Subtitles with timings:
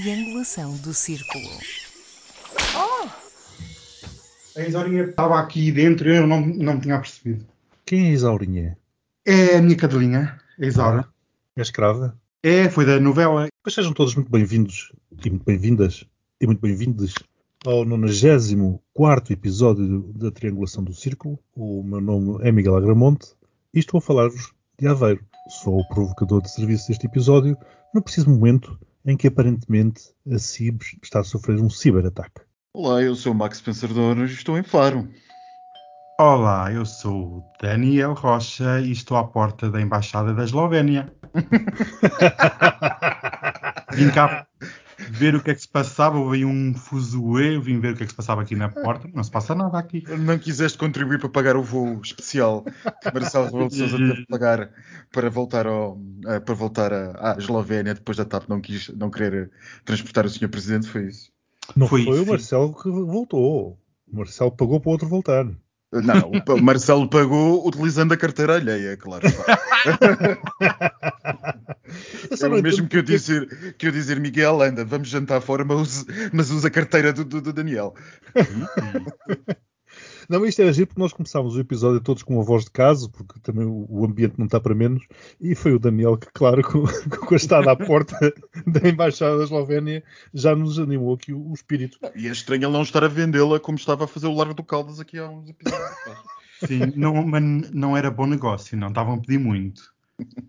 [0.00, 1.48] triangulação do círculo.
[4.54, 7.46] A Isaurinha estava aqui dentro e eu não, não me tinha percebido.
[7.84, 8.78] Quem é a Isaurinha?
[9.24, 11.08] É a minha cadelinha, a Isaura.
[11.56, 12.14] É escrava?
[12.42, 13.48] É, foi da novela.
[13.62, 14.92] Pois sejam todos muito bem-vindos
[15.24, 16.04] e muito bem-vindas
[16.40, 17.14] e muito bem-vindos
[17.64, 21.38] ao 94 episódio da Triangulação do Círculo.
[21.54, 23.28] O meu nome é Miguel Agramonte
[23.72, 25.24] e estou a falar-vos de Aveiro.
[25.48, 27.56] Sou o provocador de serviço deste episódio
[27.94, 32.42] no preciso momento em que aparentemente a CIBS está a sofrer um ciberataque.
[32.74, 35.08] Olá, eu sou o Max Pensador e estou em Faro.
[36.18, 41.14] Olá, eu sou o Daniel Rocha e estou à porta da Embaixada da Eslovénia.
[43.92, 44.46] Vim cá
[45.18, 48.06] ver o que é que se passava, houve um fuzuê, vim ver o que é
[48.06, 50.04] que se passava aqui na porta, não se passa nada aqui.
[50.18, 54.26] Não quiseste contribuir para pagar o voo especial que Marcelo Rebelo de Sousa teve que
[54.26, 54.70] pagar
[55.10, 59.50] para voltar, ao, eh, para voltar à, Eslovénia depois da TAP não, quis, não querer
[59.84, 60.48] transportar o Sr.
[60.48, 61.30] Presidente, foi isso?
[61.74, 62.26] Não Foi foi, o.
[62.26, 63.78] Marcelo que voltou.
[64.12, 65.46] O Marcelo pagou para o outro voltar.
[65.92, 69.26] Não, o Marcelo pagou utilizando a carteira alheia, claro.
[72.44, 75.78] É o mesmo que eu, dizer, que eu dizer, Miguel, anda, vamos jantar fora, mas
[75.80, 77.94] usa, mas usa a carteira do, do- do Daniel.
[80.28, 83.08] Não, isto era giro porque nós começámos o episódio todos com uma voz de caso,
[83.10, 85.06] porque também o ambiente não está para menos,
[85.40, 88.18] e foi o Daniel que, claro, com, com a estada à porta
[88.66, 90.02] da Embaixada da Eslovénia,
[90.34, 91.98] já nos animou aqui o, o espírito.
[92.16, 94.64] E é estranho ele não estar a vendê-la como estava a fazer o Largo do
[94.64, 95.90] Caldas aqui há uns episódios.
[96.66, 99.94] Sim, não, mas não era bom negócio, não estavam a pedir muito.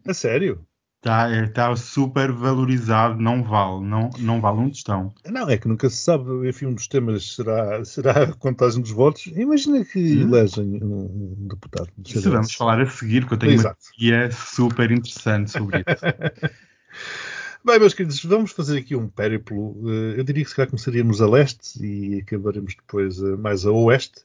[0.08, 0.66] A sério?
[1.08, 5.14] Está está super valorizado, não vale, não, não vale um tostão.
[5.26, 6.50] Não, é que nunca se sabe.
[6.50, 9.26] Enfim, um dos temas será, será a contagem dos votos.
[9.28, 10.28] Imagina que Hum.
[10.28, 11.90] elegem um, deputado.
[11.98, 13.78] do Isso vamos falar a seguir, porque eu tenho uma Exato.
[13.98, 15.88] teoria super interessante sobre isso.
[17.64, 19.76] Bem, meus queridos, vamos fazer aqui um périplo.
[19.90, 23.72] Eh, Eu diria que se calhar começaríamos a leste e acabaremos depois eh, mais a
[23.72, 24.24] oeste.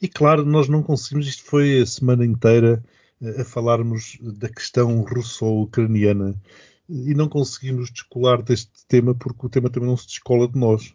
[0.00, 2.82] E claro, nós não conseguimos, isto foi a semana inteira
[3.40, 6.34] a falarmos da questão russo-ucraniana
[6.88, 10.92] e não conseguimos descolar deste tema porque o tema também não se descola de nós.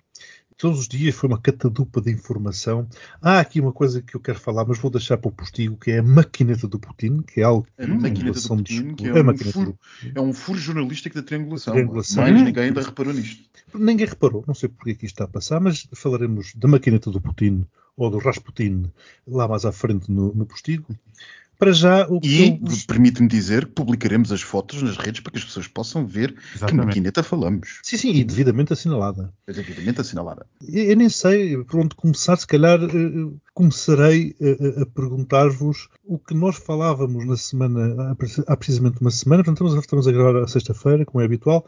[0.57, 2.87] Todos os dias foi uma catadupa de informação.
[3.21, 5.91] Há aqui uma coisa que eu quero falar, mas vou deixar para o postigo, que
[5.91, 9.11] é a maquineta do Putin, que é algo A que maquineta do Putin, que é
[9.11, 9.79] a um, furo,
[10.15, 11.73] é um furo jornalístico da triangulação.
[11.75, 12.23] Triangulação.
[12.23, 13.43] Mais ninguém ainda reparou nisto.
[13.75, 17.11] Ninguém reparou, não sei porque é que isto está a passar, mas falaremos da maquineta
[17.11, 17.63] do Putin
[17.95, 18.91] ou do Rasputin
[19.27, 20.95] lá mais à frente no, no postigo.
[21.57, 25.31] Para já, o que E, eu permite-me dizer, que publicaremos as fotos nas redes para
[25.31, 26.85] que as pessoas possam ver que Exatamente.
[26.85, 27.79] maquineta falamos.
[27.81, 29.33] Sim, sim, e devidamente assinalada.
[29.47, 30.45] É devidamente assinalada.
[30.61, 35.89] Eu eu nem sei por onde começar, se calhar eh, começarei a, a- a perguntar-vos
[36.05, 39.79] o que nós falávamos na semana, há preci- há precisamente uma semana, portanto estamos a-
[39.79, 41.65] estamos a gravar a sexta-feira, como é habitual,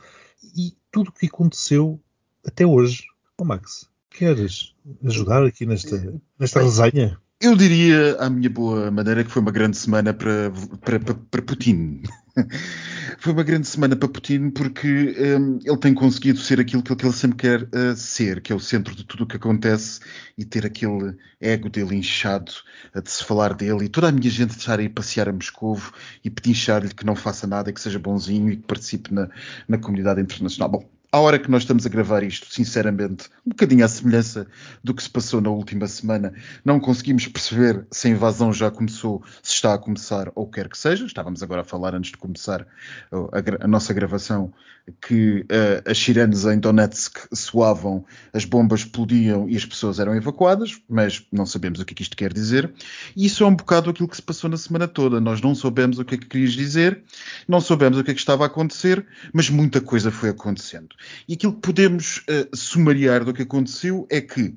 [0.56, 2.00] e tudo o que aconteceu
[2.46, 3.06] até hoje.
[3.40, 4.74] Ó Max, queres
[5.04, 7.18] ajudar aqui nesta, nesta resenha?
[7.42, 10.52] Eu diria, à minha boa maneira, que foi uma grande semana para,
[10.82, 12.02] para, para, para Putin.
[13.18, 17.14] foi uma grande semana para Putin porque hum, ele tem conseguido ser aquilo que ele,
[17.14, 20.02] sempre quer uh, ser, que é o centro de tudo o que acontece
[20.38, 22.52] e ter aquele ego dele inchado
[22.94, 25.94] uh, de se falar dele e toda a minha gente estar aí passear a Moscovo
[26.22, 29.30] e pedinchar-lhe que não faça nada, que seja bonzinho e que participe na,
[29.66, 30.70] na comunidade internacional.
[30.70, 34.48] Bom, à hora que nós estamos a gravar isto, sinceramente, um bocadinho à semelhança
[34.84, 36.34] do que se passou na última semana,
[36.64, 40.78] não conseguimos perceber se a invasão já começou, se está a começar ou quer que
[40.78, 41.06] seja.
[41.06, 42.62] Estávamos agora a falar antes de começar
[43.12, 44.54] uh, a, a nossa gravação
[45.02, 50.80] que uh, as sirenes em Donetsk soavam, as bombas explodiam e as pessoas eram evacuadas,
[50.90, 52.72] mas não sabemos o que é que isto quer dizer.
[53.16, 55.20] E isso é um bocado aquilo que se passou na semana toda.
[55.20, 57.04] Nós não soubemos o que é que querias dizer,
[57.48, 60.90] não soubemos o que é que estava a acontecer, mas muita coisa foi acontecendo.
[61.28, 64.56] E aquilo que podemos uh, sumariar do que aconteceu é que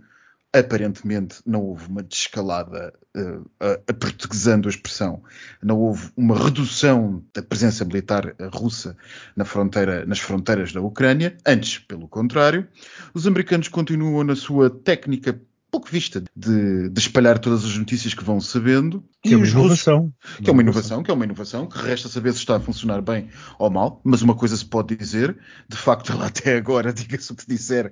[0.55, 3.51] aparentemente não houve uma descalada, uh,
[3.89, 5.23] aportuguesando a expressão,
[5.63, 8.97] não houve uma redução da presença militar uh, russa
[9.35, 12.69] na fronteira, nas fronteiras da Ucrânia, antes, pelo contrário,
[13.15, 15.41] os americanos continuam na sua técnica
[15.73, 19.03] pouco vista de, de espalhar todas as notícias que vão sabendo.
[19.23, 20.13] Que é uma os russos- inovação.
[20.43, 23.01] que é uma inovação, que é uma inovação, que resta saber se está a funcionar
[23.01, 25.37] bem ou mal, mas uma coisa se pode dizer,
[25.67, 27.91] de facto, ela até agora, diga-se o que disser,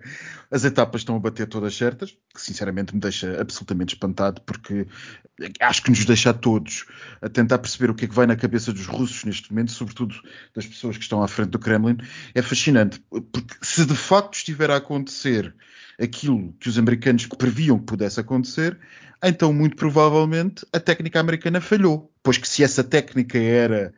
[0.50, 4.87] as etapas estão a bater todas certas, que sinceramente me deixa absolutamente espantado, porque
[5.61, 6.85] acho que nos deixa a todos
[7.23, 10.15] a tentar perceber o que é que vai na cabeça dos russos neste momento, sobretudo
[10.55, 11.97] das pessoas que estão à frente do Kremlin,
[12.35, 15.55] é fascinante, porque se de facto estiver a acontecer
[16.00, 18.79] aquilo que os americanos previam que pudesse acontecer,
[19.23, 22.11] então muito provavelmente a técnica americana falhou.
[22.23, 23.93] Pois que se essa técnica era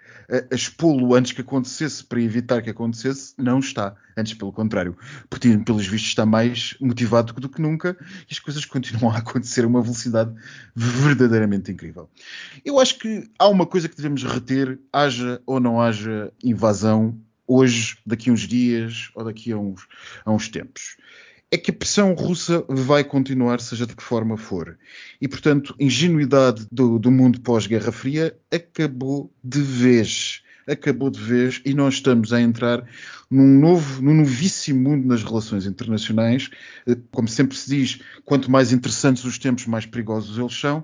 [0.50, 3.94] a expô-lo antes que acontecesse para evitar que acontecesse, não está.
[4.16, 4.96] Antes, pelo contrário.
[5.30, 7.96] Putin, pelos vistos, está mais motivado do que nunca
[8.28, 10.34] e as coisas continuam a acontecer a uma velocidade
[10.74, 12.08] verdadeiramente incrível.
[12.64, 17.98] Eu acho que há uma coisa que devemos reter, haja ou não haja invasão, hoje,
[18.06, 19.86] daqui a uns dias ou daqui a uns,
[20.24, 20.96] a uns tempos
[21.52, 24.78] é que a pressão russa vai continuar, seja de que forma for.
[25.20, 30.42] E, portanto, a ingenuidade do, do mundo pós-Guerra Fria acabou de vez.
[30.66, 32.88] Acabou de vez e nós estamos a entrar
[33.30, 36.48] num novo, num novíssimo mundo nas relações internacionais.
[36.86, 40.82] Eh, como sempre se diz, quanto mais interessantes os tempos, mais perigosos eles são.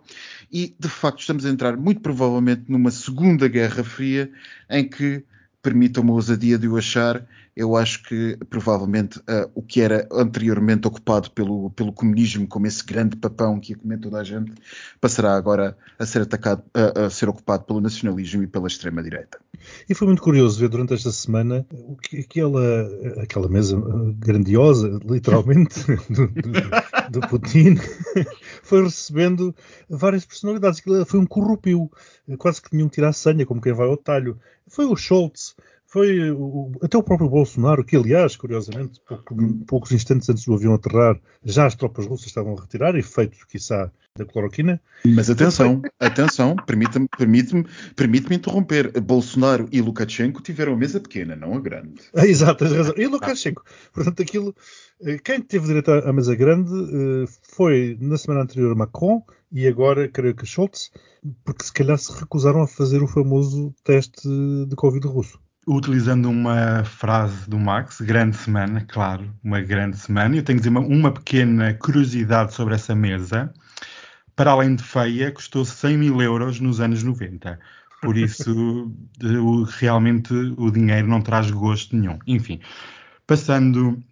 [0.53, 4.31] E, de facto, estamos a entrar muito provavelmente numa segunda Guerra Fria
[4.69, 5.25] em que
[5.63, 7.27] permitam uma ousadia de o achar,
[7.59, 12.85] eu acho que provavelmente uh, o que era anteriormente ocupado pelo, pelo comunismo como esse
[12.85, 14.53] grande papão que ia toda a gente,
[15.01, 19.41] passará agora a ser atacado, a, a ser ocupado pelo nacionalismo e pela extrema-direita.
[19.89, 22.89] E foi muito curioso ver durante esta semana o que aquela,
[23.21, 23.77] aquela mesa
[24.19, 27.77] grandiosa, literalmente, do, do, do Putin,
[28.63, 29.53] foi recebendo
[29.89, 30.81] várias personalidades.
[31.07, 31.91] Foi um corrupio,
[32.39, 34.39] quase que tinham que tirar a senha, como quem vai ao talho.
[34.69, 35.55] Foi o Schultz,
[35.87, 39.35] foi o, até o próprio Bolsonaro, que aliás, curiosamente, pouco,
[39.67, 43.91] poucos instantes antes do avião aterrar, já as tropas russas estavam a retirar, efeitos, quiçá,
[44.19, 44.81] da cloroquina.
[45.07, 47.65] Mas atenção, atenção, permite-me permite
[47.97, 49.01] permite interromper.
[49.01, 52.03] Bolsonaro e Lukashenko tiveram a mesa pequena, não a grande.
[52.15, 52.95] Ah, exato, tens razão.
[52.97, 53.65] E Lukashenko.
[53.93, 54.55] Portanto, aquilo.
[55.01, 60.09] Eh, quem teve direito à mesa grande eh, foi, na semana anterior, Macron e agora,
[60.09, 60.91] creio que Schultz,
[61.45, 64.29] porque se calhar se recusaram a fazer o famoso teste
[64.69, 70.35] de Covid russo utilizando uma frase do Max, grande semana, claro, uma grande semana.
[70.35, 73.53] Eu tenho que dizer uma, uma pequena curiosidade sobre essa mesa.
[74.35, 77.61] Para além de feia, custou 100 mil euros nos anos 90.
[78.01, 78.91] Por isso,
[79.79, 82.19] realmente o dinheiro não traz gosto nenhum.
[82.27, 82.61] Enfim,
[83.27, 84.03] passando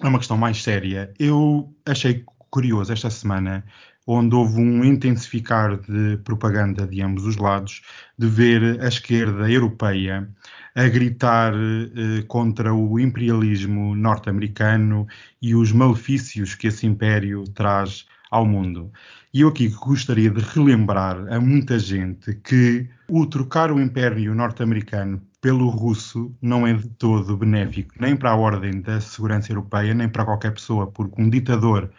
[0.00, 3.64] a uma questão mais séria, eu achei curioso esta semana
[4.06, 7.82] onde houve um intensificar de propaganda de ambos os lados,
[8.16, 10.28] de ver a esquerda europeia
[10.76, 15.06] a gritar eh, contra o imperialismo norte-americano
[15.40, 18.92] e os malefícios que esse império traz ao mundo.
[19.32, 25.22] E eu aqui gostaria de relembrar a muita gente que o trocar o império norte-americano
[25.40, 30.08] pelo russo não é de todo benéfico, nem para a ordem da segurança europeia, nem
[30.08, 31.90] para qualquer pessoa, porque um ditador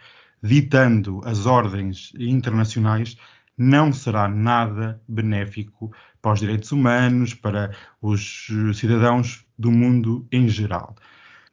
[0.42, 3.16] ditando as ordens internacionais
[3.56, 5.92] não será nada benéfico
[6.22, 10.94] para os direitos humanos, para os cidadãos do mundo em geral.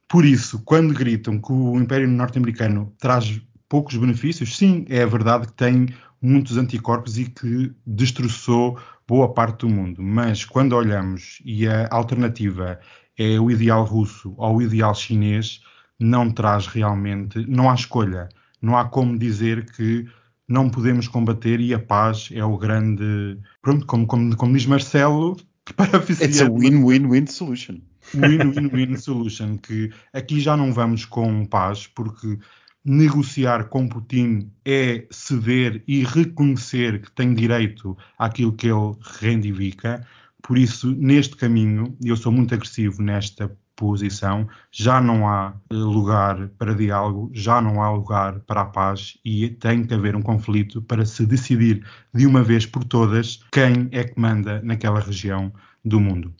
[0.08, 5.52] Por isso, quando gritam que o Império Norte-Americano traz poucos benefícios, sim, é verdade que
[5.54, 5.88] tem
[6.22, 10.00] muitos anticorpos e que destroçou boa parte do mundo.
[10.00, 12.78] Mas quando olhamos e a alternativa
[13.18, 15.60] é o ideal russo ou o ideal chinês,
[15.98, 18.28] não traz realmente, não há escolha
[18.66, 20.06] não há como dizer que
[20.48, 23.38] não podemos combater e a paz é o grande.
[23.62, 25.36] Pronto, como, como, como diz Marcelo,
[25.76, 27.78] para It's a win-win-win solution.
[28.14, 29.56] Win-win-win solution.
[29.56, 32.38] Que aqui já não vamos com paz, porque
[32.84, 40.06] negociar com Putin é ceder e reconhecer que tem direito àquilo que ele reivindica.
[40.42, 46.48] Por isso, neste caminho, eu sou muito agressivo nesta posição, já não há eh, lugar
[46.58, 50.80] para diálogo, já não há lugar para a paz e tem que haver um conflito
[50.82, 55.52] para se decidir de uma vez por todas quem é que manda naquela região
[55.84, 56.34] do mundo.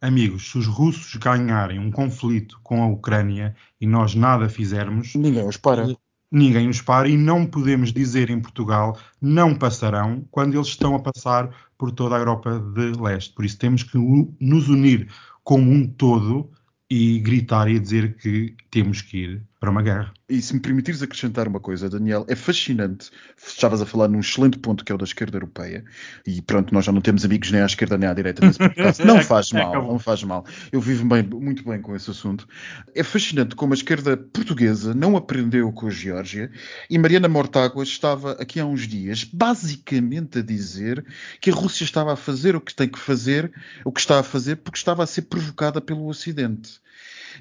[0.00, 5.14] Amigos, se os russos ganharem um conflito com a Ucrânia e nós nada fizermos.
[5.14, 5.86] Ninguém os para.
[6.30, 11.00] Ninguém nos para e não podemos dizer em Portugal não passarão quando eles estão a
[11.00, 13.34] passar por toda a Europa de leste.
[13.34, 13.98] Por isso temos que
[14.38, 15.08] nos unir
[15.42, 16.50] como um todo
[16.90, 20.10] e gritar e dizer que temos que ir para uma guerra.
[20.26, 23.10] E se me permitires acrescentar uma coisa, Daniel, é fascinante.
[23.36, 25.84] Estavas a falar num excelente ponto que é o da esquerda europeia.
[26.26, 29.04] E pronto, nós já não temos amigos nem à esquerda nem à direita nesse podcast.
[29.04, 30.46] Não faz mal, não faz mal.
[30.72, 32.48] Eu vivo bem, muito bem com esse assunto.
[32.94, 36.50] É fascinante como a esquerda portuguesa não aprendeu com a Geórgia
[36.88, 41.04] e Mariana Mortágua estava aqui há uns dias basicamente a dizer
[41.40, 43.52] que a Rússia estava a fazer o que tem que fazer,
[43.84, 46.80] o que está a fazer, porque estava a ser provocada pelo Ocidente.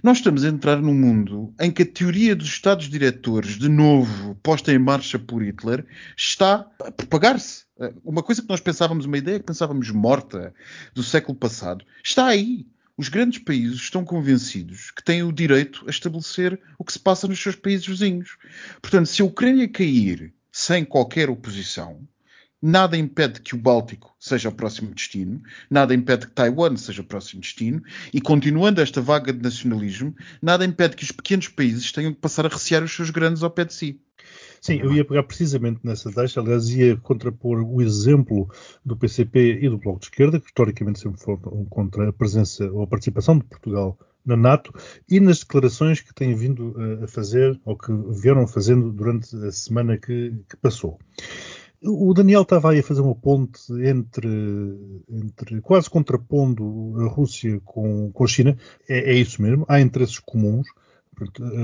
[0.02, 4.36] Nós estamos a entrar num mundo em que a teoria dos Estados diretores, de novo
[4.36, 5.86] posta em marcha por Hitler,
[6.16, 7.66] está a propagar-se.
[8.04, 10.54] Uma coisa que nós pensávamos, uma ideia que pensávamos morta
[10.94, 12.66] do século passado, está aí.
[12.98, 17.28] Os grandes países estão convencidos que têm o direito a estabelecer o que se passa
[17.28, 18.38] nos seus países vizinhos.
[18.82, 22.02] Portanto, se a Ucrânia cair, sem qualquer oposição,
[22.62, 27.06] Nada impede que o Báltico seja o próximo destino, nada impede que Taiwan seja o
[27.06, 27.82] próximo destino,
[28.14, 32.46] e continuando esta vaga de nacionalismo, nada impede que os pequenos países tenham que passar
[32.46, 34.02] a recear os seus grandes ao pé de si.
[34.62, 38.50] Sim, eu ia pegar precisamente nessa deixa, aliás, ia contrapor o exemplo
[38.86, 42.84] do PCP e do Bloco de Esquerda, que historicamente sempre foram contra a presença ou
[42.84, 44.74] a participação de Portugal na NATO,
[45.10, 49.98] e nas declarações que têm vindo a fazer, ou que vieram fazendo durante a semana
[49.98, 51.00] que, que passou.
[51.82, 54.28] O Daniel estava aí a fazer uma ponte entre,
[55.08, 58.58] entre quase contrapondo a Rússia com, com a China.
[58.88, 60.68] É, é isso mesmo, há interesses comuns.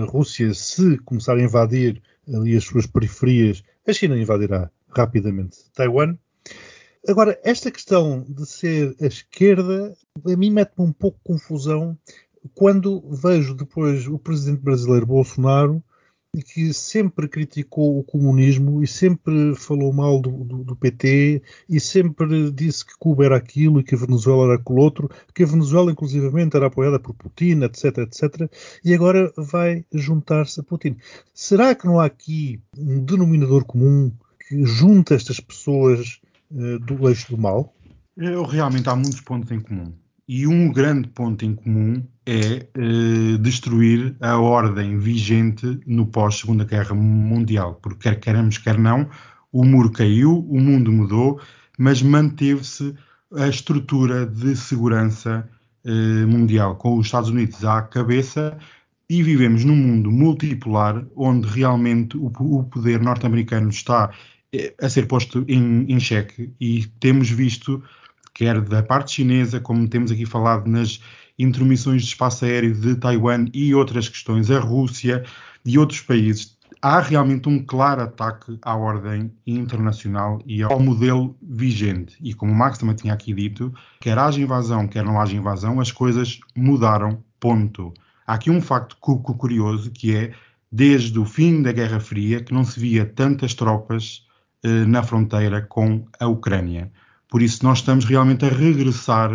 [0.02, 2.02] A Rússia, se começar a invadir
[2.34, 6.18] ali as suas periferias, a China invadirá rapidamente Taiwan.
[7.08, 9.96] Agora, esta questão de ser a esquerda,
[10.26, 11.98] a mim mete-me um pouco confusão
[12.54, 15.84] quando vejo depois o presidente brasileiro Bolsonaro
[16.42, 22.52] que sempre criticou o comunismo e sempre falou mal do, do, do, PT e sempre
[22.52, 25.92] disse que Cuba era aquilo e que a Venezuela era aquilo outro, que a Venezuela
[25.92, 28.52] inclusivamente era apoiada por Putin, etc, etc,
[28.84, 30.98] e agora vai juntar-se a Putin.
[31.34, 34.12] Será que não há aqui um denominador comum
[34.48, 36.20] que junta estas pessoas
[36.52, 37.74] uh, do eixo do mal?
[38.18, 39.94] Eu, realmente há muitos pontos em comum.
[40.28, 46.96] E um grande ponto em comum é eh, destruir a ordem vigente no pós-Segunda Guerra
[46.96, 47.76] Mundial.
[47.76, 49.08] Porque quer queremos, quer não,
[49.52, 51.40] o muro caiu, o mundo mudou,
[51.78, 52.96] mas manteve-se
[53.36, 55.48] a estrutura de segurança
[55.86, 58.58] eh, mundial, com os Estados Unidos à cabeça,
[59.08, 64.12] e vivemos num mundo multipolar, onde realmente o, o poder norte-americano está
[64.52, 67.84] eh, a ser posto em, em xeque, e temos visto
[68.36, 71.00] quer da parte chinesa, como temos aqui falado nas
[71.40, 75.24] intermissões de espaço aéreo de Taiwan e outras questões, a Rússia
[75.66, 82.16] e outros países, há realmente um claro ataque à ordem internacional e ao modelo vigente.
[82.22, 85.80] E como o Max também tinha aqui dito, quer haja invasão, quer não haja invasão,
[85.80, 87.94] as coisas mudaram, ponto.
[88.28, 90.34] Há aqui um facto curioso que é,
[90.70, 94.26] desde o fim da Guerra Fria, que não se via tantas tropas
[94.64, 96.92] eh, na fronteira com a Ucrânia.
[97.30, 99.32] Por isso, nós estamos realmente a regressar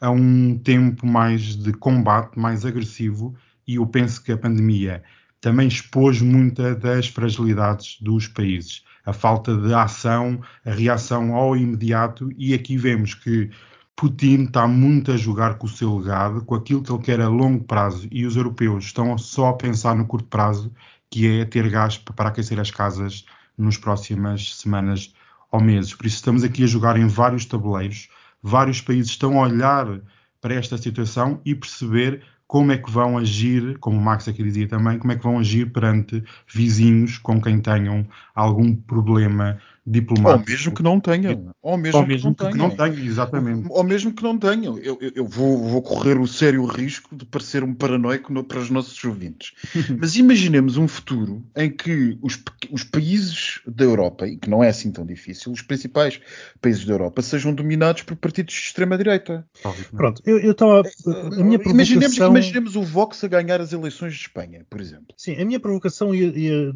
[0.00, 3.34] a um tempo mais de combate, mais agressivo,
[3.66, 5.02] e eu penso que a pandemia
[5.40, 8.84] também expôs muita das fragilidades dos países.
[9.04, 13.50] A falta de ação, a reação ao imediato, e aqui vemos que
[13.94, 17.28] Putin está muito a jogar com o seu legado, com aquilo que ele quer a
[17.28, 20.72] longo prazo, e os europeus estão só a pensar no curto prazo,
[21.10, 23.24] que é ter gás para aquecer as casas
[23.56, 25.14] nas próximas semanas
[25.50, 25.94] ou meses.
[25.94, 28.08] Por isso estamos aqui a jogar em vários tabuleiros,
[28.42, 30.00] vários países estão a olhar
[30.40, 34.68] para esta situação e perceber como é que vão agir, como o Max aqui dizia
[34.68, 40.40] também, como é que vão agir perante vizinhos com quem tenham algum problema diplomático.
[40.40, 41.54] Ou mesmo que não tenham.
[41.62, 43.04] Ou mesmo, ou mesmo que, não que, não tenham.
[43.04, 43.66] exatamente.
[43.70, 44.78] Ou, mesmo que não tenham.
[44.78, 48.58] Eu, eu, eu vou, vou, correr o sério risco de parecer um paranoico no, para
[48.58, 49.52] os nossos ouvintes.
[49.98, 54.68] Mas imaginemos um futuro em que os, os países da Europa, e que não é
[54.68, 56.20] assim tão difícil, os principais
[56.60, 59.46] países da Europa sejam dominados por partidos de extrema-direita.
[59.92, 60.80] Pronto, eu estava...
[60.80, 61.72] A minha provocação...
[61.72, 65.14] Imaginemos, imaginemos o Vox a ganhar as eleições de Espanha, por exemplo.
[65.16, 66.72] Sim, a minha provocação ia, ia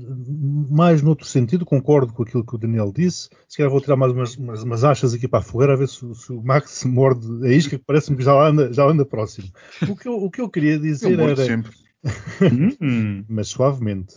[0.71, 3.00] mais noutro sentido, concordo com aquilo que o Daniel disse.
[3.09, 5.89] Se calhar vou tirar mais umas, umas, umas achas aqui para a fogueira a ver
[5.89, 9.05] se, se o Max se morde a isca, que parece-me que já anda, já anda
[9.05, 9.49] próximo.
[9.89, 11.45] O que eu, o que eu queria dizer eu era.
[11.45, 11.73] Sempre.
[13.29, 14.17] mas suavemente.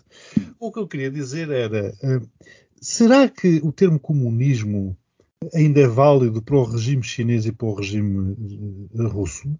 [0.59, 2.27] O que eu queria dizer era: uh,
[2.81, 4.97] será que o termo comunismo
[5.53, 8.35] ainda é válido para o regime chinês e para o regime
[8.93, 9.53] uh, russo?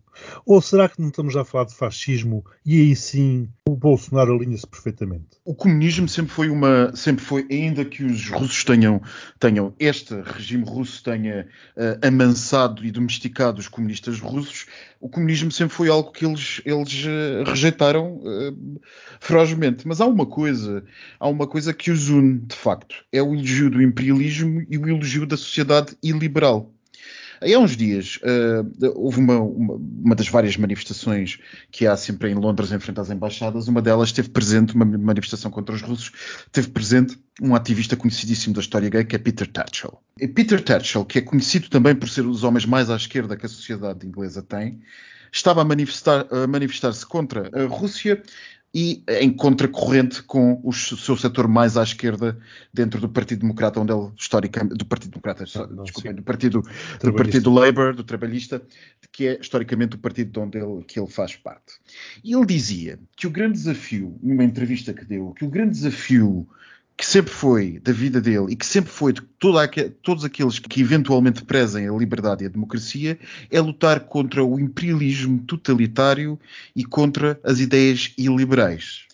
[0.45, 4.67] Ou será que não estamos a falar de fascismo e aí sim o Bolsonaro alinha-se
[4.67, 5.25] perfeitamente?
[5.43, 9.01] O comunismo sempre foi uma, sempre foi, ainda que os russos tenham,
[9.39, 14.67] tenham este regime russo tenha uh, amansado e domesticado os comunistas russos,
[15.03, 18.81] o comunismo sempre foi algo que eles, eles uh, rejeitaram uh,
[19.19, 19.85] ferozmente.
[19.85, 20.81] Mas há uma coisa,
[21.19, 24.87] há uma coisa que os une, de facto, é o elogio do imperialismo e o
[24.87, 26.73] elogio da sociedade iliberal.
[27.43, 31.39] Aí há uns dias uh, houve uma, uma, uma, das várias manifestações
[31.69, 33.67] que há sempre em Londres em frente às embaixadas.
[33.67, 36.11] Uma delas esteve presente, uma manifestação contra os russos,
[36.53, 40.01] teve presente um ativista conhecidíssimo da história gay que é Peter Tatchell.
[40.17, 43.35] E Peter Tatchell, que é conhecido também por ser um dos homens mais à esquerda
[43.35, 44.79] que a sociedade inglesa tem,
[45.29, 48.23] estava a manifestar-se manifestar contra a Rússia
[48.73, 52.37] e em contracorrente com o seu setor mais à esquerda
[52.73, 56.63] dentro do Partido Democrata, onde ele historicamente do Partido Democrata, não, desculpem, do Partido
[56.99, 58.61] do Partido Labour, do Trabalhista,
[59.11, 61.73] que é historicamente o partido de onde ele, que ele faz parte.
[62.23, 66.47] E ele dizia que o grande desafio, numa entrevista que deu, que o grande desafio
[66.95, 69.67] que sempre foi da vida dele e que sempre foi de toda,
[70.01, 73.19] todos aqueles que eventualmente prezem a liberdade e a democracia,
[73.50, 76.39] é lutar contra o imperialismo totalitário
[76.75, 79.07] e contra as ideias iliberais.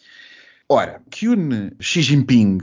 [0.71, 2.59] Ora, que une Xi Jinping,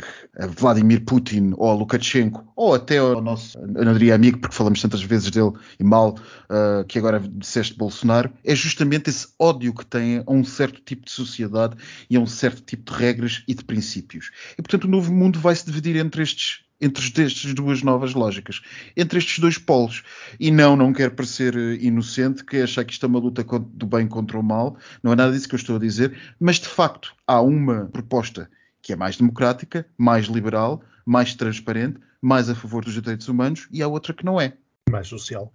[0.56, 5.02] Vladimir Putin ou Lukashenko, ou até ao nosso, eu não diria amigo, porque falamos tantas
[5.02, 10.22] vezes dele e mal, uh, que agora disseste Bolsonaro, é justamente esse ódio que tem
[10.25, 11.76] a um certo tipo de sociedade
[12.08, 14.30] e a um certo tipo de regras e de princípios.
[14.56, 18.61] E, portanto, o novo mundo vai se dividir entre estes entre estas duas novas lógicas,
[18.97, 20.02] entre estes dois polos.
[20.38, 23.87] E não, não quero parecer eh, inocente, que achar que isto é uma luta do
[23.87, 26.68] bem contra o mal, não é nada disso que eu estou a dizer, mas de
[26.68, 28.50] facto há uma proposta
[28.83, 33.83] que é mais democrática, mais liberal, mais transparente, mais a favor dos direitos humanos, e
[33.83, 34.56] há outra que não é.
[34.90, 35.52] Mais social.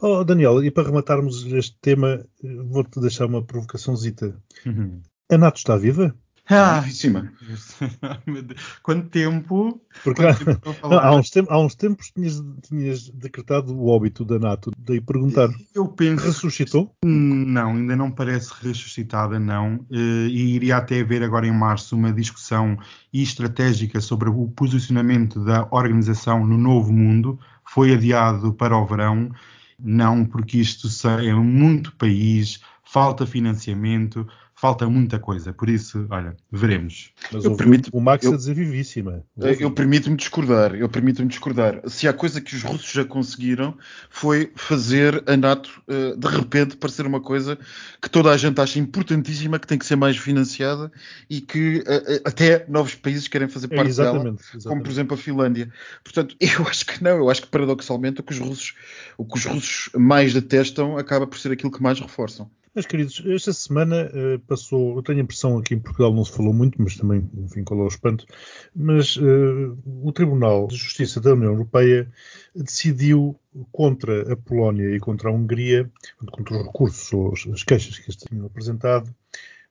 [0.00, 4.34] Oh, Daniel, e para rematarmos este tema, vou-te deixar uma provocaçãozita.
[4.64, 5.00] Uhum.
[5.30, 6.16] A NATO está viva?
[6.50, 7.32] Ah, em cima.
[8.82, 9.80] Quanto tempo?
[10.02, 10.34] Porque há,
[10.82, 14.72] não, há, uns tempos, há, uns tempos, tinhas, tinhas decretado o óbito da NATO.
[14.76, 15.48] Daí perguntar.
[15.72, 16.26] Eu penso.
[16.26, 16.92] Ressuscitou?
[17.04, 19.86] Não, ainda não parece ressuscitada, não.
[19.92, 22.76] Eh, e iria até haver agora em março uma discussão
[23.12, 27.38] estratégica sobre o posicionamento da organização no novo mundo.
[27.64, 29.30] Foi adiado para o verão.
[29.78, 30.88] Não, porque isto
[31.20, 34.26] é muito país, falta financiamento,
[34.60, 35.54] falta muita coisa.
[35.54, 37.14] Por isso, olha, veremos.
[37.32, 39.24] Mas eu permito, o Max eu, a dizer vivíssima.
[39.58, 40.74] Eu permito-me discordar.
[40.74, 41.80] Eu permito-me discordar.
[41.88, 43.74] Se há coisa que os russos já conseguiram
[44.10, 47.58] foi fazer a NATO uh, de repente parecer uma coisa
[48.02, 50.92] que toda a gente acha importantíssima, que tem que ser mais financiada
[51.30, 54.68] e que uh, até novos países querem fazer parte é, exatamente, dela, exatamente.
[54.68, 55.72] como por exemplo a Finlândia.
[56.04, 57.16] Portanto, eu acho que não.
[57.16, 58.74] Eu acho que paradoxalmente o que os russos,
[59.16, 62.50] o que os russos mais detestam acaba por ser aquilo que mais reforçam.
[62.72, 66.30] Meus queridos, esta semana uh, passou, eu tenho a impressão aqui em Portugal não se
[66.30, 68.24] falou muito, mas também, enfim, qual é o espanto,
[68.72, 72.08] mas uh, o Tribunal de Justiça da União Europeia
[72.54, 73.36] decidiu
[73.72, 75.90] contra a Polónia e contra a Hungria,
[76.30, 79.12] contra os recursos ou as queixas que eles tinham apresentado,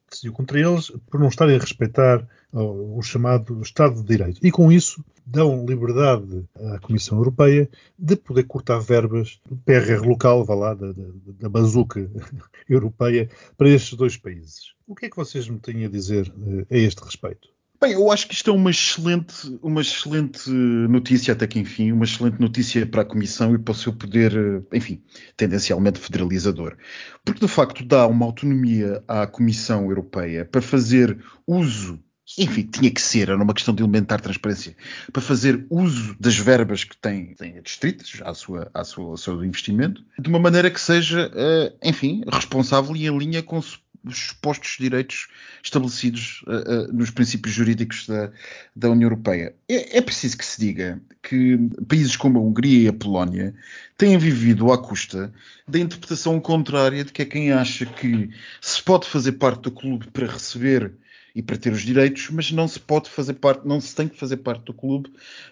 [0.09, 4.39] decidiu contra eles por não estarem a respeitar o chamado Estado de Direito.
[4.45, 10.43] E com isso dão liberdade à Comissão Europeia de poder cortar verbas do PRR local,
[10.43, 11.03] vá lá, da, da,
[11.41, 12.09] da bazuca
[12.67, 14.73] europeia, para estes dois países.
[14.87, 16.31] O que é que vocês me têm a dizer
[16.69, 17.49] eh, a este respeito?
[17.81, 22.03] Bem, eu acho que isto é uma excelente, uma excelente notícia, até que enfim, uma
[22.03, 25.01] excelente notícia para a Comissão e para o seu poder, eh, enfim,
[25.37, 26.75] tendencialmente federalizador.
[27.23, 31.97] Porque de facto dá uma autonomia à Comissão Europeia para fazer uso
[32.37, 34.75] enfim, tinha que ser, era uma questão de elementar transparência,
[35.11, 39.43] para fazer uso das verbas que tem, tem distritas à sua, à sua, ao seu
[39.43, 43.81] investimento, de uma maneira que seja, eh, enfim, responsável e em linha com os
[44.11, 45.27] supostos direitos
[45.63, 48.31] estabelecidos uh, uh, nos princípios jurídicos da,
[48.75, 49.53] da União Europeia.
[49.67, 51.57] É, é, preciso que se diga que
[51.87, 53.53] países como a Hungria e a Polónia
[53.97, 55.33] têm vivido à custa
[55.67, 58.29] da interpretação contrária de que é quem acha que
[58.61, 60.93] se pode fazer parte do clube para receber
[61.35, 64.17] e para ter os direitos, mas não se pode fazer parte, não se tem que
[64.17, 65.11] fazer parte do clube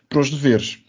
[0.09, 0.79] para os deveres.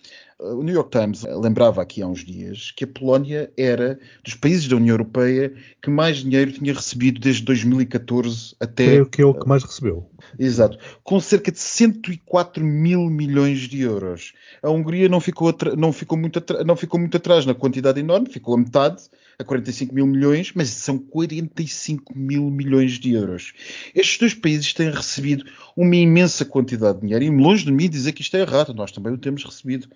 [0.41, 4.69] O New York Times lembrava aqui há uns dias que a Polónia era dos países
[4.69, 8.85] da União Europeia que mais dinheiro tinha recebido desde 2014 até.
[8.85, 10.09] Creio que é o que mais recebeu.
[10.39, 10.79] Exato.
[11.03, 14.33] Com cerca de 104 mil milhões de euros.
[14.63, 18.55] A Hungria não ficou, não ficou, muito, não ficou muito atrás na quantidade enorme, ficou
[18.55, 19.03] a metade,
[19.39, 23.53] a 45 mil milhões, mas são 45 mil milhões de euros.
[23.95, 25.45] Estes dois países têm recebido
[25.77, 28.91] uma imensa quantidade de dinheiro e longe de mim dizer que isto é errado, nós
[28.91, 29.89] também o temos recebido.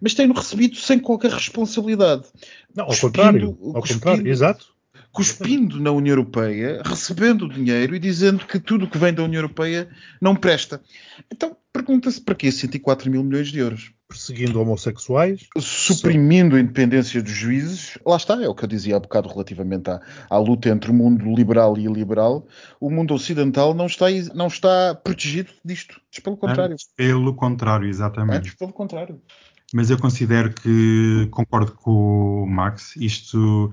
[0.00, 2.24] Mas têm-no recebido sem qualquer responsabilidade.
[2.74, 4.77] Não, ao cuspindo, contrário, ao cuspindo, contrário, exato.
[5.12, 9.22] Cuspindo na União Europeia, recebendo o dinheiro e dizendo que tudo o que vem da
[9.22, 9.88] União Europeia
[10.20, 10.80] não presta.
[11.32, 13.92] Então, pergunta-se para quê 104 mil milhões de euros?
[14.08, 15.46] perseguindo homossexuais.
[15.58, 17.98] Suprimindo a independência dos juízes.
[18.04, 20.94] Lá está, é o que eu dizia há bocado relativamente à, à, luta entre o
[20.94, 22.46] mundo liberal e iliberal.
[22.80, 26.00] O mundo ocidental não está, não está protegido disto.
[26.10, 26.72] Diz pelo contrário.
[26.72, 28.38] Antes pelo contrário, exatamente.
[28.38, 29.20] Antes pelo contrário.
[29.74, 33.72] Mas eu considero que, concordo com o Max, isto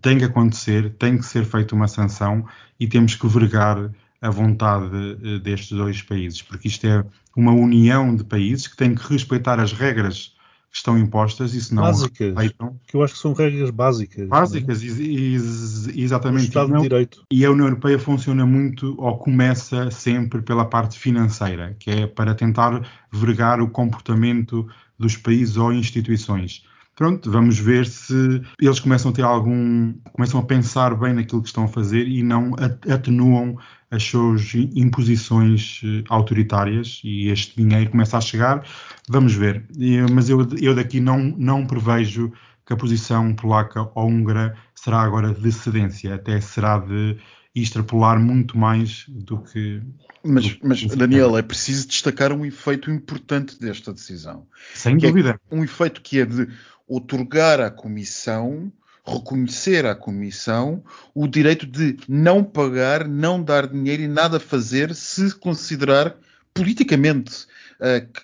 [0.00, 2.46] tem que acontecer, tem que ser feita uma sanção
[2.78, 7.04] e temos que vergar a vontade eh, destes dois países, porque isto é
[7.36, 10.34] uma união de países que têm que respeitar as regras
[10.70, 12.78] que estão impostas e se não básicas, respeitam.
[12.86, 14.28] Que eu acho que são regras básicas.
[14.28, 16.44] Básicas, e, e, exatamente.
[16.44, 17.24] O Estado de Direito.
[17.30, 22.34] E a União Europeia funciona muito, ou começa sempre pela parte financeira, que é para
[22.34, 26.64] tentar vergar o comportamento dos países ou instituições.
[27.00, 31.48] Pronto, vamos ver se eles começam a ter algum, começam a pensar bem naquilo que
[31.48, 32.54] estão a fazer e não
[32.90, 33.56] atenuam
[33.90, 38.66] as suas imposições eh, autoritárias e este dinheiro começa a chegar,
[39.08, 39.64] vamos ver.
[40.12, 42.30] Mas eu, eu daqui não, não prevejo
[42.66, 47.16] que a posição polaca ou húngara será agora de cedência, até será de
[47.54, 49.80] extrapolar muito mais do que.
[50.22, 54.46] Mas, do, mas Daniel, é preciso destacar um efeito importante desta decisão.
[54.74, 55.40] Sem é dúvida.
[55.50, 56.46] É um efeito que é de
[56.90, 58.72] otorgar à Comissão
[59.04, 60.82] reconhecer à Comissão
[61.14, 66.16] o direito de não pagar, não dar dinheiro e nada fazer se considerar
[66.54, 67.46] politicamente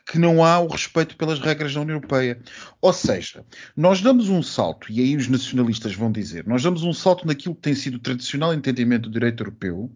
[0.05, 2.39] que não há o respeito pelas regras da União Europeia.
[2.81, 3.45] Ou seja,
[3.77, 7.55] nós damos um salto, e aí os nacionalistas vão dizer, nós damos um salto naquilo
[7.55, 9.91] que tem sido o tradicional entendimento do direito europeu,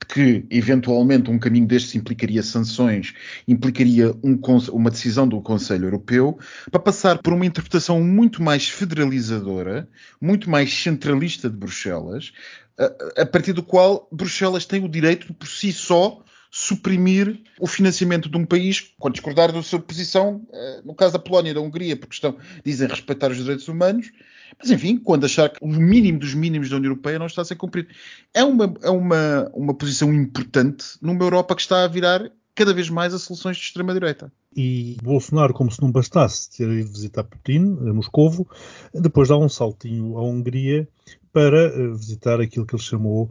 [0.00, 3.14] de que eventualmente um caminho destes implicaria sanções,
[3.48, 4.38] implicaria um,
[4.72, 6.38] uma decisão do Conselho Europeu,
[6.70, 9.88] para passar por uma interpretação muito mais federalizadora,
[10.20, 12.32] muito mais centralista de Bruxelas,
[12.78, 18.28] a, a partir do qual Bruxelas tem o direito por si só suprimir o financiamento
[18.28, 21.60] de um país quando discordar da sua posição, eh, no caso da Polónia e da
[21.60, 24.10] Hungria, porque estão, dizem respeitar os direitos humanos,
[24.58, 27.44] mas enfim, quando achar que o mínimo dos mínimos da União Europeia não está a
[27.44, 27.88] ser cumprido.
[28.32, 32.88] É uma, é uma, uma posição importante numa Europa que está a virar cada vez
[32.88, 34.32] mais a soluções de extrema-direita.
[34.56, 38.48] E Bolsonaro, como se não bastasse ter ido visitar Putin, a Moscovo,
[38.94, 40.88] depois dá um saltinho à Hungria
[41.30, 43.30] para eh, visitar aquilo que ele chamou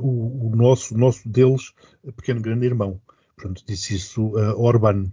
[0.00, 1.72] o, o, nosso, nosso deles,
[2.16, 3.00] pequeno grande irmão.
[3.36, 5.06] Portanto, disse isso uh, Orbán.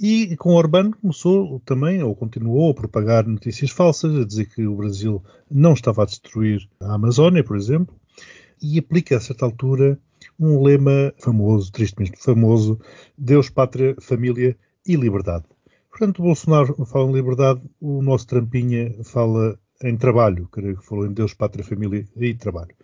[0.00, 4.76] E com Orbán começou também, ou continuou, a propagar notícias falsas, a dizer que o
[4.76, 7.94] Brasil não estava a destruir a Amazónia, por exemplo,
[8.60, 9.98] e aplica a certa altura
[10.38, 12.78] um lema famoso, tristemente famoso,
[13.16, 14.56] Deus, Pátria, Família
[14.86, 15.44] e Liberdade.
[15.90, 21.12] Portanto, Bolsonaro fala em liberdade, o nosso Trampinha fala em trabalho, creio que falou em
[21.12, 22.74] Deus, Pátria, Família e Trabalho.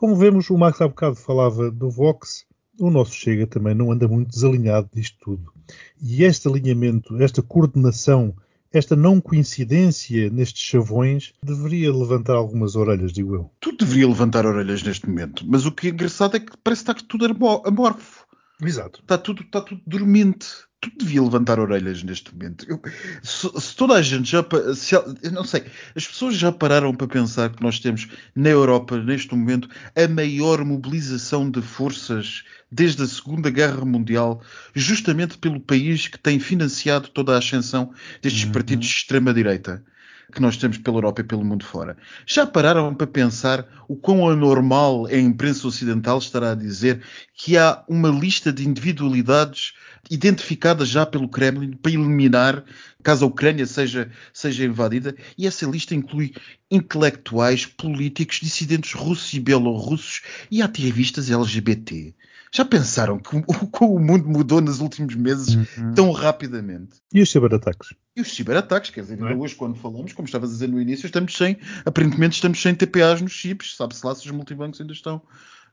[0.00, 2.46] Como vemos, o Max há bocado falava do Vox,
[2.78, 5.52] o nosso Chega também não anda muito desalinhado disto tudo.
[6.00, 8.34] E este alinhamento, esta coordenação,
[8.72, 13.50] esta não coincidência nestes chavões deveria levantar algumas orelhas, digo eu.
[13.60, 16.94] Tudo deveria levantar orelhas neste momento, mas o que é engraçado é que parece está
[16.94, 17.26] tudo
[17.66, 18.24] amorfo.
[18.62, 19.00] Exato.
[19.00, 20.46] Está tudo, está tudo dormente
[20.80, 22.64] tu devia levantar orelhas neste momento.
[22.68, 22.80] Eu,
[23.22, 24.44] se, se, toda a gente já.
[24.74, 25.64] Se, eu não sei.
[25.94, 30.64] As pessoas já pararam para pensar que nós temos na Europa, neste momento, a maior
[30.64, 34.42] mobilização de forças desde a Segunda Guerra Mundial,
[34.74, 37.92] justamente pelo país que tem financiado toda a ascensão
[38.22, 38.52] destes uhum.
[38.52, 39.84] partidos de extrema-direita
[40.30, 41.96] que nós temos pela Europa e pelo mundo fora.
[42.26, 47.02] Já pararam para pensar o quão anormal a imprensa ocidental estará a dizer
[47.34, 49.74] que há uma lista de individualidades
[50.10, 52.64] identificadas já pelo Kremlin para eliminar
[53.02, 56.34] caso a Ucrânia seja, seja invadida, e essa lista inclui
[56.70, 62.14] intelectuais, políticos, dissidentes russos e belorussos e ativistas LGBT.
[62.52, 63.44] Já pensaram que o,
[63.94, 65.94] o mundo mudou nos últimos meses uhum.
[65.94, 66.96] tão rapidamente?
[67.12, 67.94] E os ciberataques?
[68.16, 69.36] E os ciberataques, quer dizer, ainda é?
[69.36, 73.20] hoje quando falamos, como estavas a dizer no início, estamos sem, aparentemente estamos sem TPAs
[73.20, 75.22] nos chips, sabe-se lá se os multibancos ainda estão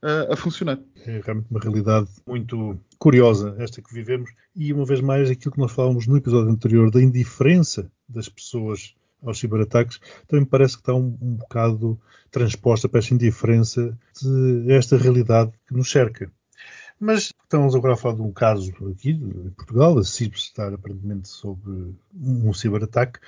[0.04, 0.80] uh, a funcionar.
[1.06, 5.60] É realmente uma realidade muito curiosa esta que vivemos e uma vez mais aquilo que
[5.60, 10.82] nós falávamos no episódio anterior da indiferença das pessoas aos ciberataques, também me parece que
[10.82, 16.32] está um, um bocado transposta para esta indiferença de esta realidade que nos cerca.
[17.00, 21.28] Mas estamos agora a falar de um caso aqui em Portugal, a CIBS estar aparentemente
[21.28, 23.20] sob um ciberataque.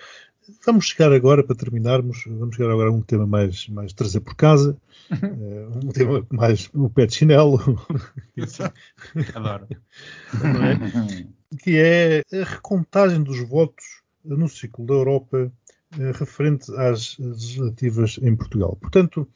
[0.65, 4.35] Vamos chegar agora, para terminarmos, vamos chegar agora a um tema mais, mais trazer por
[4.35, 4.75] casa,
[5.11, 7.59] uh, um tema mais o pé de chinelo.
[9.35, 9.67] Adoro.
[9.69, 11.57] É?
[11.63, 13.85] Que é a recontagem dos votos
[14.23, 15.51] no ciclo da Europa
[15.91, 18.77] referente às legislativas em Portugal.
[18.79, 19.27] Portanto,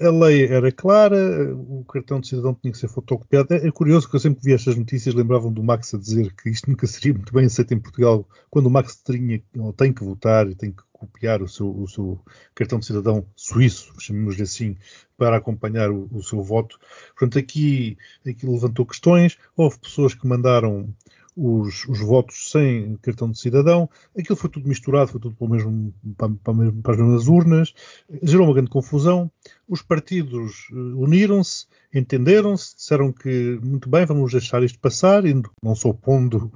[0.00, 3.54] a lei era clara, o cartão de cidadão tinha que ser fotocopiado.
[3.54, 6.50] É, é curioso que eu sempre vi estas notícias, lembravam do Max a dizer que
[6.50, 10.04] isto nunca seria muito bem aceito em Portugal, quando o Max tinha, ou tem que
[10.04, 12.20] votar e tem que copiar o seu, o seu
[12.54, 14.76] cartão de cidadão suíço, chamemos-lhe assim,
[15.16, 16.78] para acompanhar o, o, seu voto.
[17.18, 17.96] Portanto, aqui,
[18.26, 19.36] aqui levantou questões.
[19.56, 20.94] Houve pessoas que mandaram
[21.36, 23.88] os, os, votos sem cartão de cidadão.
[24.18, 27.74] Aquilo foi tudo misturado, foi tudo para, mesmo, para, para, para as mesmas urnas.
[28.22, 29.30] Gerou uma grande confusão.
[29.68, 35.74] Os partidos eh, uniram-se, entenderam-se, disseram que muito bem, vamos deixar isto passar, e não
[35.74, 36.52] se opondo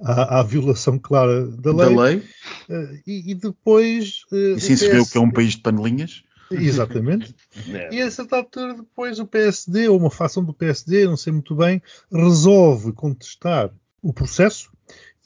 [0.00, 1.94] à, à, violação clara da lei.
[1.94, 2.22] Da lei.
[2.68, 4.24] Eh, e, e, depois.
[4.32, 6.22] Eh, e sim se vê o que é um país de panelinhas.
[6.50, 7.34] Exatamente.
[7.68, 7.94] É.
[7.94, 11.54] E a certa altura, depois, o PSD, ou uma facção do PSD, não sei muito
[11.54, 13.72] bem, resolve contestar
[14.06, 14.70] o processo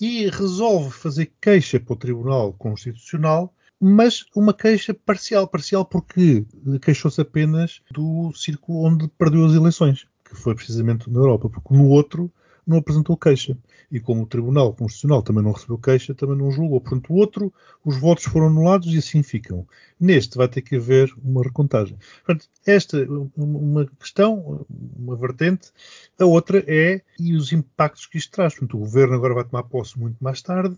[0.01, 5.49] e resolve fazer queixa para o Tribunal Constitucional mas uma queixa parcial.
[5.49, 6.45] Parcial porque
[6.83, 11.89] queixou-se apenas do círculo onde perdeu as eleições, que foi precisamente na Europa, porque no
[11.89, 12.31] outro
[12.67, 13.57] não apresentou queixa.
[13.91, 16.81] E como o Tribunal Constitucional também não recebeu queixa, também não julgou.
[16.81, 17.53] Portanto, o outro,
[17.85, 19.67] os votos foram anulados e assim ficam.
[19.99, 21.97] Neste vai ter que haver uma recontagem.
[22.25, 24.65] Portanto, esta é uma questão,
[24.97, 25.71] uma vertente.
[26.19, 28.55] A outra é e os impactos que isto traz.
[28.55, 30.77] Portanto, o Governo agora vai tomar posse muito mais tarde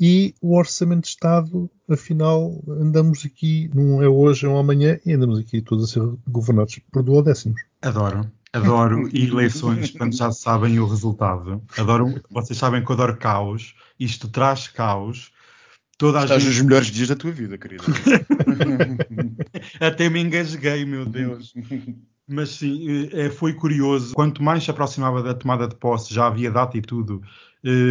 [0.00, 5.12] e o Orçamento de Estado, afinal, andamos aqui, não é hoje, é um amanhã, e
[5.12, 7.62] andamos aqui todos a ser governados por duodécimos.
[7.80, 8.30] Adoro.
[8.54, 11.60] Adoro eleições quando já sabem o resultado.
[11.76, 13.74] Adoro, vocês sabem que eu adoro caos.
[13.98, 15.32] Isto traz caos.
[15.98, 16.54] Toda Estás gente...
[16.54, 17.82] nos melhores dias da tua vida, querida.
[19.80, 21.52] Até me engasguei, meu Deus.
[22.28, 24.14] Mas sim, eh, foi curioso.
[24.14, 27.28] Quanto mais se aproximava da tomada de posse, já havia data e tudo, eh,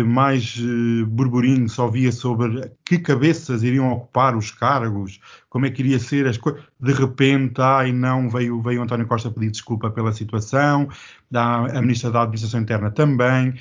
[0.05, 5.81] mais eh, burburinho só via sobre que cabeças iriam ocupar os cargos, como é que
[5.81, 6.61] iria ser as coisas.
[6.79, 10.87] De repente, ai não, veio, veio António Costa pedir desculpa pela situação,
[11.33, 13.55] a Ministra da Administração Interna também.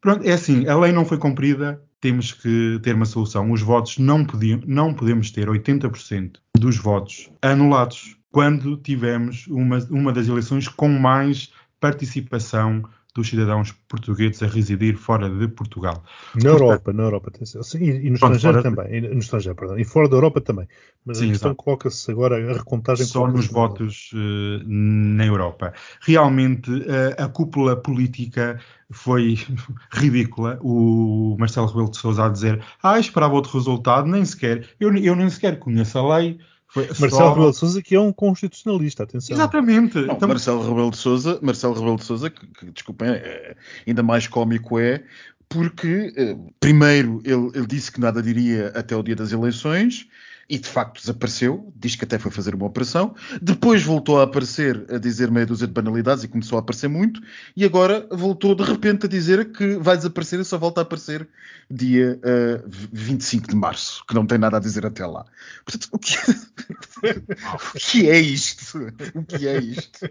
[0.00, 3.50] Pronto, é assim, a lei não foi cumprida, temos que ter uma solução.
[3.50, 10.12] Os votos não, podiam, não podemos ter 80% dos votos anulados quando tivemos uma, uma
[10.12, 12.82] das eleições com mais participação
[13.16, 16.04] dos cidadãos portugueses a residir fora de Portugal.
[16.34, 17.32] Na Europa, na Europa,
[17.80, 20.68] e, e no estrangeiro também, e, no estrangeiro, perdão, e fora da Europa também.
[21.04, 25.72] Mas sim, a questão coloca-se agora a recontagem só nos votos uh, na Europa.
[26.02, 29.38] Realmente uh, a cúpula política foi
[29.90, 30.58] ridícula.
[30.60, 35.16] O Marcelo Rebelo de Sousa a dizer: "Ah, esperava outro resultado, nem sequer, eu, eu
[35.16, 36.38] nem sequer conheço a lei."
[36.84, 37.28] Foi Marcelo.
[37.30, 39.34] Rebelo de Souza que é um constitucionalista, atenção.
[39.34, 39.96] Exatamente.
[39.98, 40.28] Não, então...
[40.28, 44.78] Marcelo Rebelo de Souza, Marcelo Rebelo de Souza, que, que desculpem, é, ainda mais cómico
[44.78, 45.02] é
[45.48, 50.08] porque eh, primeiro ele, ele disse que nada diria até o dia das eleições
[50.48, 54.86] e de facto desapareceu, diz que até foi fazer uma operação, depois voltou a aparecer
[54.88, 57.20] a dizer meia dúzia de banalidades e começou a aparecer muito,
[57.56, 61.28] e agora voltou de repente a dizer que vai desaparecer e só volta a aparecer
[61.68, 65.24] dia uh, eh, 25 de março, que não tem nada a dizer até lá.
[65.64, 66.16] Portanto, o que,
[67.74, 68.78] o que é isto?
[69.14, 70.08] O que é isto?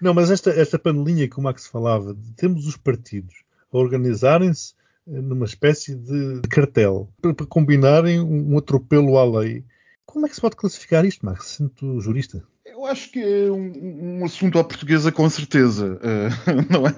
[0.00, 3.34] não, mas esta, esta panelinha que o Max falava, temos os partidos
[3.72, 4.77] a organizarem-se
[5.08, 9.64] numa espécie de cartel para, para combinarem um, um atropelo à lei.
[10.04, 12.42] Como é que se pode classificar isto, Max, sendo jurista?
[12.78, 15.98] Eu acho que é um, um, assunto à portuguesa com certeza.
[15.98, 16.94] Uh, não, é,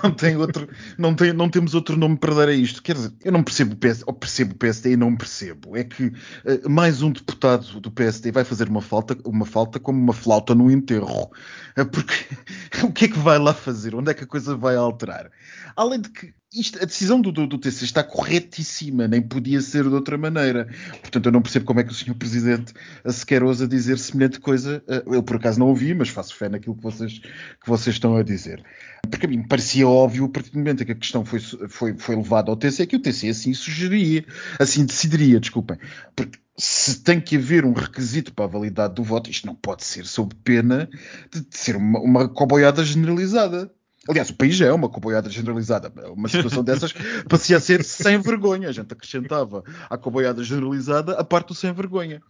[0.00, 2.80] não, tem outro, não, tem, não temos outro nome para dar a isto.
[2.80, 5.76] Quer dizer, eu não percebo o PSD, ou percebo o PSD e não percebo.
[5.76, 9.98] É que uh, mais um deputado do PSD vai fazer uma falta, uma falta como
[9.98, 11.30] uma flauta no enterro.
[11.76, 12.14] Uh, porque
[12.86, 13.96] o que é que vai lá fazer?
[13.96, 15.30] Onde é que a coisa vai alterar?
[15.74, 19.84] Além de que isto, a decisão do, do, do, TC está corretíssima, nem podia ser
[19.84, 20.66] de outra maneira.
[21.02, 22.14] Portanto, eu não percebo como é que o Sr.
[22.14, 22.72] Presidente
[23.06, 24.82] sequer ousa dizer semelhante coisa.
[24.88, 28.16] Eh, eu, por acaso, não ouvi, mas faço fé naquilo que vocês, que vocês estão
[28.16, 28.64] a dizer.
[29.10, 31.94] Porque a mim parecia óbvio, a partir do momento em que a questão foi, foi,
[31.98, 34.24] foi levada ao TC, que o TC assim sugeriria,
[34.58, 35.76] assim decidiria, desculpem.
[36.16, 39.84] Porque se tem que haver um requisito para a validade do voto, isto não pode
[39.84, 40.88] ser sob pena
[41.30, 43.70] de ser uma, uma coboiada generalizada.
[44.08, 45.92] Aliás, o país já é uma coboiada generalizada.
[46.10, 46.94] Uma situação dessas
[47.28, 48.68] passeia a ser sem vergonha.
[48.68, 52.22] A gente acrescentava à coboiada generalizada a parte do sem vergonha.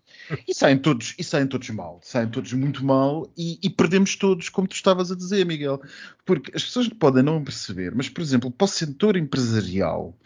[0.46, 2.00] E saem todos, e saem todos mal.
[2.02, 5.80] Saem todos muito mal e, e perdemos todos, como tu estavas a dizer, Miguel.
[6.26, 10.16] Porque as pessoas podem não perceber, mas, por exemplo, para o setor empresarial,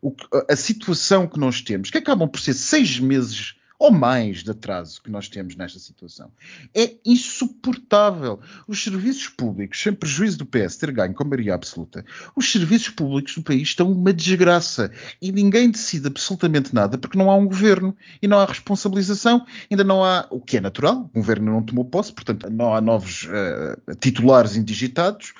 [0.00, 0.14] o,
[0.48, 5.02] a situação que nós temos, que acabam por ser seis meses ou mais de atraso
[5.02, 6.30] que nós temos nesta situação.
[6.72, 8.38] É insuportável.
[8.68, 12.04] Os serviços públicos, sem prejuízo do PS ter ganho com maioria absoluta,
[12.36, 17.28] os serviços públicos do país estão uma desgraça e ninguém decide absolutamente nada porque não
[17.28, 21.18] há um governo e não há responsabilização, ainda não há, o que é natural, o
[21.18, 25.34] governo não tomou posse, portanto não há novos uh, titulares indigitados,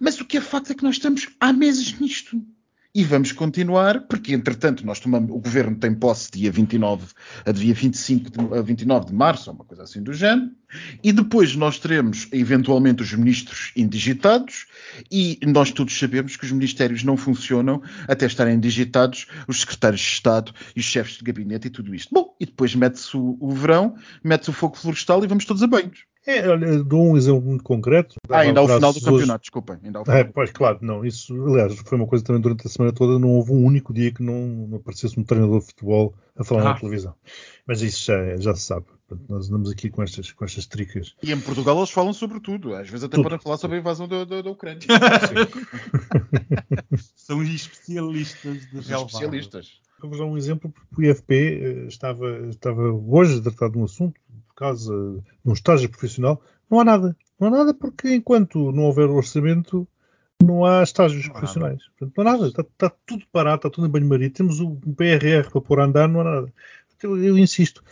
[0.00, 2.44] mas o que é facto é que nós estamos há meses nisto
[2.94, 7.08] e vamos continuar, porque entretanto nós tomamos, o governo tem posse dia 29
[7.44, 10.52] a dia 25 de, a 29 de março, uma coisa assim do género,
[11.02, 14.66] e depois nós teremos eventualmente os ministros indigitados,
[15.10, 20.06] e nós todos sabemos que os ministérios não funcionam até estarem digitados os secretários de
[20.06, 22.14] Estado e os chefes de gabinete e tudo isto.
[22.14, 25.66] Bom, e depois mete-se o, o verão, mete-se o fogo florestal e vamos todos a
[25.66, 26.04] banhos.
[26.26, 28.16] É, olha, dou um exemplo muito concreto.
[28.30, 29.76] Ah, ainda ao final do campeonato, desculpem.
[29.84, 30.20] Ainda ao final.
[30.20, 31.04] É, pois, claro, não.
[31.04, 33.18] Isso, aliás, foi uma coisa também durante a semana toda.
[33.18, 36.64] Não houve um único dia que não, aparecesse um treinador de futebol a falar ah.
[36.64, 37.14] na televisão.
[37.66, 38.86] Mas isso já, já se sabe.
[39.06, 41.14] Portanto, nós andamos aqui com estas, com estas tricas.
[41.22, 42.74] E em Portugal eles falam sobre tudo.
[42.74, 43.24] Às vezes até Tudo.
[43.24, 44.80] podem falar sobre a invasão da, da, da Ucrânia.
[47.14, 49.08] São especialistas de Os relevado.
[49.08, 49.80] especialistas.
[50.00, 53.84] Vou dar um exemplo, porque o IFP eh, estava, estava hoje a tratar de um
[53.84, 54.20] assunto,
[54.54, 56.40] por causa de um estágio profissional.
[56.70, 57.16] Não há nada.
[57.38, 59.86] Não há nada porque enquanto não houver orçamento,
[60.42, 61.82] não há estágios Não há profissionais.
[61.98, 62.46] Portanto, não há nada.
[62.48, 64.30] Está, está tudo parado, está tudo em banho-maria.
[64.30, 66.54] Temos o PRR para pôr a andar, não há nada.
[67.02, 67.82] Eu, eu insisto,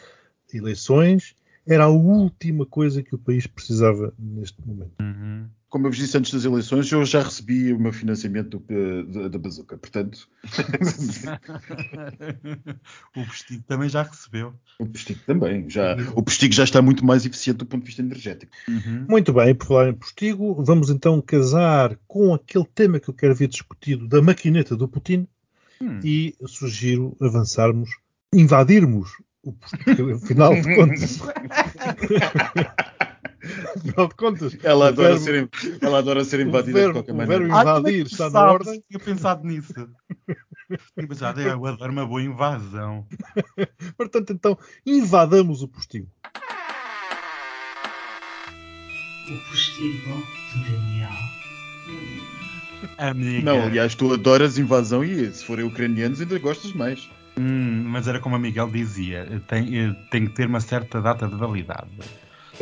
[0.55, 1.35] eleições
[1.67, 4.93] era a última coisa que o país precisava neste momento.
[5.01, 5.47] Uhum.
[5.69, 9.29] Como eu vos disse antes das eleições, eu já recebi o meu financiamento do- da,
[9.29, 9.79] da Bazooka.
[9.79, 10.29] Portanto,
[13.17, 14.55] o vestido também já recebeu.
[14.79, 15.69] o Postigo também.
[15.71, 18.53] Já, o Postigo já está muito mais eficiente do ponto de vista energético.
[18.69, 19.07] Uhum.
[19.09, 23.35] Muito bem, por falar em postigo, vamos então casar com aquele tema que eu quero
[23.35, 25.27] ver discutido da maquineta do Putin
[25.81, 25.99] Hum.
[26.05, 27.91] e sugiro avançarmos,
[28.33, 31.21] invadirmos o postigo, afinal de contas.
[33.77, 36.99] afinal de contas, Ela o adora, verbo- ser, ela adora ser o invadida verbo- de
[36.99, 37.45] qualquer o maneira.
[37.45, 38.83] verbo- como é Invadir está na ordem.
[38.89, 39.75] Tinha pensado nisso.
[39.75, 43.07] Tinha pensado, é, eu adoro uma boa invasão.
[43.97, 46.09] Portanto, então, invadamos o postigo.
[49.31, 51.11] O postigo de Daniel.
[52.99, 53.43] Amiga.
[53.45, 57.09] Não, aliás, tu adoras invasão e se forem ucranianos ainda gostas mais.
[57.39, 61.27] Hum, mas era como a Miguel dizia, tem, eh, tem que ter uma certa data
[61.27, 61.91] de validade.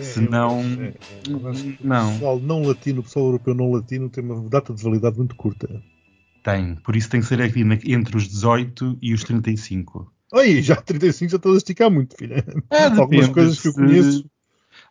[0.01, 4.09] Senão, É, é, acho que O não, pessoal não latino, o pessoal europeu não latino
[4.09, 5.69] tem uma data de validade muito curta.
[6.43, 6.77] tem.
[6.77, 7.61] Por isso tem que ser aqui
[7.93, 10.11] entre os 18 e os 35.
[10.33, 12.45] Oi, já 35 já estou a esticar muito, filha.
[12.71, 14.25] É, Algumas coisas que eu conheço.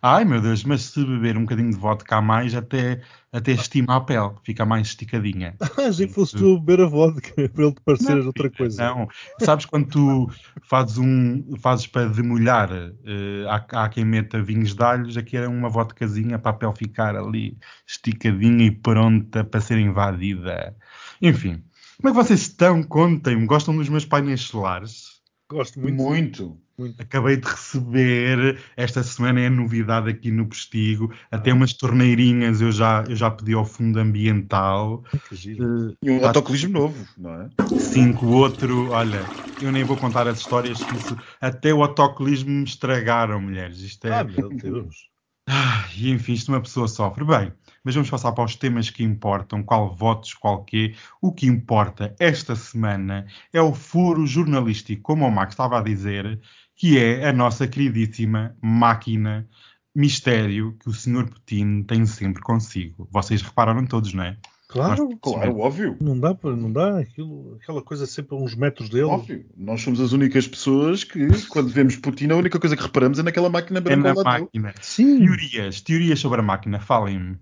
[0.01, 3.01] Ai meu Deus, mas se beber um bocadinho de vodka a mais, até,
[3.33, 5.55] até estima a pele, fica mais esticadinha.
[5.77, 8.83] Ah, achei que fosse tu beber a vodka para ele te parecer Não, outra coisa.
[8.83, 9.07] Não,
[9.39, 10.29] sabes quando tu
[10.63, 15.49] fazes um fazes para demolhar, eh, há, há quem meta vinhos de alhos, aqui era
[15.49, 17.57] uma vodkazinha para a pele ficar ali
[17.87, 20.75] esticadinha e pronta para ser invadida.
[21.21, 21.63] Enfim,
[21.97, 22.81] como é que vocês estão?
[22.81, 25.19] Contem-me, gostam dos meus painéis solares?
[25.49, 26.01] Gosto muito.
[26.01, 26.61] Muito.
[26.97, 31.37] Acabei de receber, esta semana é novidade aqui no Postigo, Ah.
[31.37, 35.03] até umas torneirinhas eu já, eu já pedi ao fundo ambiental.
[35.27, 35.89] Que giro.
[35.91, 37.49] Eh, E um Tá- autocolismo novo, não é?
[37.79, 39.21] Cinco, o outro, olha,
[39.61, 43.79] eu nem vou contar as histórias que isso, até o autocolismo me estragaram, mulheres.
[43.79, 44.19] Isto é.
[44.19, 45.09] Ah, meu Deus.
[45.51, 47.25] Ah, e enfim, isto uma pessoa sofre.
[47.25, 47.51] Bem,
[47.83, 50.93] mas vamos passar para os temas que importam, qual votos, qual quê.
[51.19, 56.39] O que importa esta semana é o furo jornalístico, como o Max estava a dizer,
[56.79, 59.45] que é a nossa queridíssima máquina
[59.93, 61.27] mistério que o Sr.
[61.29, 63.07] Putin tem sempre consigo.
[63.11, 64.37] Vocês repararam todos, não é?
[64.69, 65.97] Claro, Claro, óbvio.
[65.99, 69.03] não dá, para- não dá aquilo, aquela coisa sempre a uns metros dele.
[69.05, 69.43] Óbvio.
[69.57, 73.23] Nós somos as únicas pessoas que, quando vemos Putin, a única coisa que reparamos é
[73.23, 74.41] naquela máquina É branca na lado dele.
[74.43, 74.73] máquina.
[74.79, 75.17] Sim.
[75.25, 77.37] Teorias, teorias sobre a máquina, falem-me.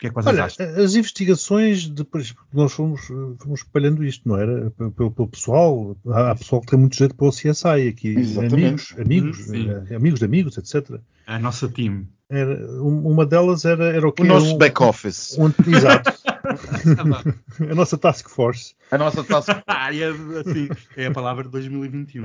[0.00, 0.66] Que é que vocês Olha, acham?
[0.82, 3.02] as investigações, depois nós fomos,
[3.38, 4.70] fomos espalhando isto, não era?
[4.70, 8.54] Pelo, pelo- pessoal, há há pessoal que tem muito jeito para o CSI aqui, Exatamente.
[8.54, 9.68] amigos, amigos, Sim.
[9.90, 10.98] eh, amigos de amigos, etc.
[11.26, 12.06] A nossa team.
[12.30, 15.36] Era, um- uma delas era, era o que O nosso um, back office.
[15.38, 16.10] um- exato,
[17.70, 18.74] a nossa task force.
[18.90, 19.62] A nossa taça.
[19.66, 22.24] Ah, é, assim, é a palavra de 2021.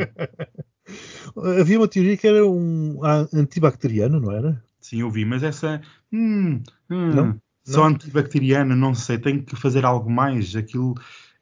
[1.60, 4.64] Havia uma teoria que era um a- antibacteriano, não era?
[4.80, 5.82] Sim, eu vi, mas essa.
[6.14, 7.42] Hum, hum, Não?
[7.65, 7.95] Só Não?
[7.95, 10.56] antibacteriana, não sei, tenho que fazer algo mais.
[10.56, 10.93] Aquilo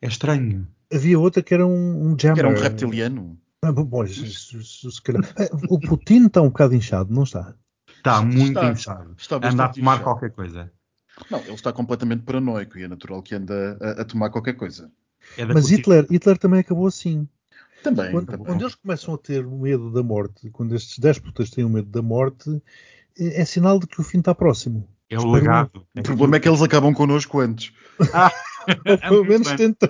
[0.01, 0.67] é estranho.
[0.91, 2.33] Havia outra que era um, um jammer.
[2.35, 3.37] Que era um reptiliano.
[3.61, 7.53] Ah, bom, se calhar- Ah, O Putin está um bocado inchado, não está?
[7.97, 9.15] Está muito Está- inchado.
[9.17, 10.03] Está Anda a tomar inchado.
[10.03, 10.71] qualquer coisa.
[11.29, 14.91] Não, ele está completamente paranoico e é natural que anda a, a tomar qualquer coisa.
[15.37, 17.27] É Mas Hitler, Hitler também acabou assim.
[17.83, 18.11] Também.
[18.11, 18.45] Quando, também.
[18.45, 22.01] quando eles começam a ter medo da morte, quando estes déspotas têm o medo da
[22.01, 22.61] morte,
[23.17, 24.87] é, é sinal de que o fim está próximo.
[25.13, 25.85] É o legado.
[25.97, 27.71] O problema é que eles acabam connosco antes.
[28.89, 29.57] Ou pelo menos bem.
[29.57, 29.89] tentam.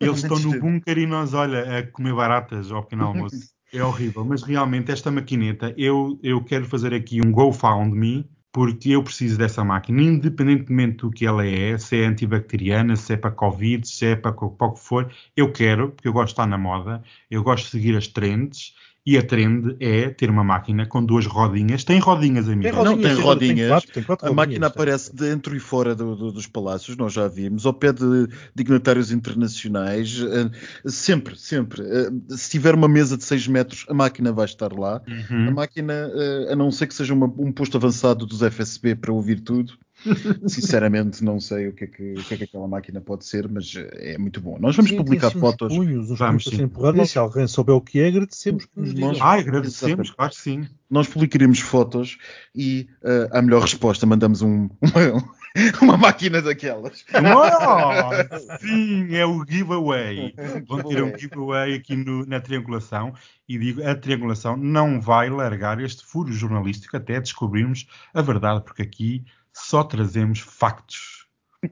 [0.00, 3.54] Eles estão no bunker e nós, olha, a comer baratas ao pequeno almoço.
[3.72, 9.02] É horrível, mas realmente esta maquineta, eu, eu quero fazer aqui um GoFundMe, porque eu
[9.02, 13.86] preciso dessa máquina, independentemente do que ela é, se é antibacteriana, se é para Covid,
[13.86, 16.56] se é para, para o que for, eu quero, porque eu gosto de estar na
[16.56, 18.74] moda, eu gosto de seguir as trends,
[19.06, 21.84] e a trend é ter uma máquina com duas rodinhas.
[21.84, 22.74] Tem rodinhas, amigo?
[22.84, 23.68] Não, tem rodinhas.
[23.68, 24.74] quatro, tem quatro A rodinhas, máquina tem.
[24.74, 29.12] aparece dentro e fora do- do- dos palácios, nós já vimos, ao pé de dignatários
[29.12, 30.50] internacionais, eh,
[30.88, 31.82] sempre, sempre.
[31.82, 35.02] Eh, se tiver uma mesa de 6 metros, a máquina vai estar lá.
[35.06, 35.52] A Uhum.
[35.52, 39.40] máquina, eh, a não ser que seja uma- um posto avançado dos FSB para ouvir
[39.40, 39.74] tudo,
[40.46, 43.48] Sinceramente, não sei o que, é que, o que é que aquela máquina pode ser,
[43.48, 44.58] mas é muito bom.
[44.58, 45.72] Nós vamos Sim, publicar assim, fotos.
[45.72, 46.54] Uns punhos, uns Vamos, sim.
[46.54, 49.26] assim empurrados, e se alguém souber o que é, agradecemos que nos Nós- digam.
[49.26, 50.68] Ai, agradecemos, claro que sim.
[50.90, 52.18] Nós publicaremos fotos
[52.54, 55.24] e eh, a melhor resposta mandamos um- uma,
[55.82, 57.04] uma máquina daquelas.
[57.12, 60.34] Oh, sim, é o giveaway.
[60.68, 63.12] Vão ter um giveaway aqui no- na triangulação
[63.48, 68.82] e digo, a triangulação não vai largar este furo jornalístico até descobrirmos a verdade, porque
[68.82, 69.24] aqui
[69.54, 71.26] só trazemos factos.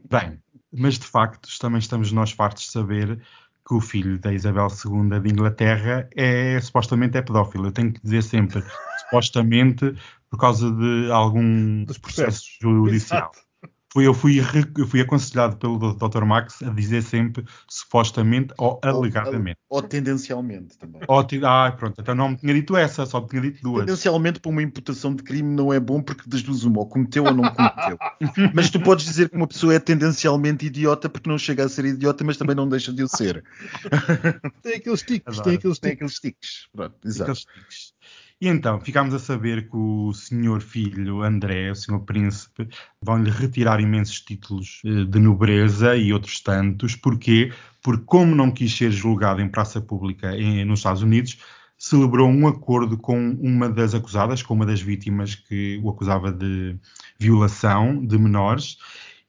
[0.08, 0.40] Bem,
[0.72, 3.20] mas de factos também estamos nós fartos de saber
[3.66, 7.66] que o filho da Isabel II de Inglaterra é supostamente é pedófilo.
[7.66, 8.62] Eu tenho que dizer sempre
[9.04, 9.94] supostamente
[10.30, 12.58] por causa de algum Dos processo processos.
[12.60, 13.30] judicial.
[13.32, 13.51] Exato.
[13.96, 14.40] Eu, fui,
[14.78, 16.24] eu fui aconselhado pelo Dr.
[16.24, 19.58] Max a dizer sempre supostamente ou alegadamente.
[19.68, 21.02] Ou, tendencialmente também.
[21.06, 23.84] Ou ah, pronto, então não me tinha dito essa, só me tinha dito duas.
[23.84, 27.24] Tendencialmente para uma imputação de crime não é bom porque das duas uma, ou cometeu
[27.24, 27.98] ou não cometeu.
[28.54, 31.84] mas tu podes dizer que uma pessoa é tendencialmente idiota porque não chega a ser
[31.84, 33.44] idiota, mas também não deixa de o ser.
[34.62, 35.44] Tem aqueles tiques, Adoro.
[35.44, 36.18] tem aqueles Tem tiques.
[36.18, 36.68] aqueles tiques.
[36.72, 37.30] Pronto, exato.
[37.30, 37.92] Aqueles tiques.
[38.42, 42.68] E então, ficámos a saber que o senhor filho André, o senhor príncipe,
[43.00, 46.96] vão-lhe retirar imensos títulos eh, de nobreza e outros tantos.
[46.96, 47.52] Porquê?
[47.80, 51.38] Porque como não quis ser julgado em praça pública em- nos Estados Unidos,
[51.78, 56.76] celebrou um acordo com uma das acusadas, com uma das vítimas que o acusava de
[57.20, 58.76] violação de menores.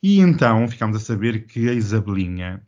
[0.02, 2.64] E então ficámos a saber que a Isabelinha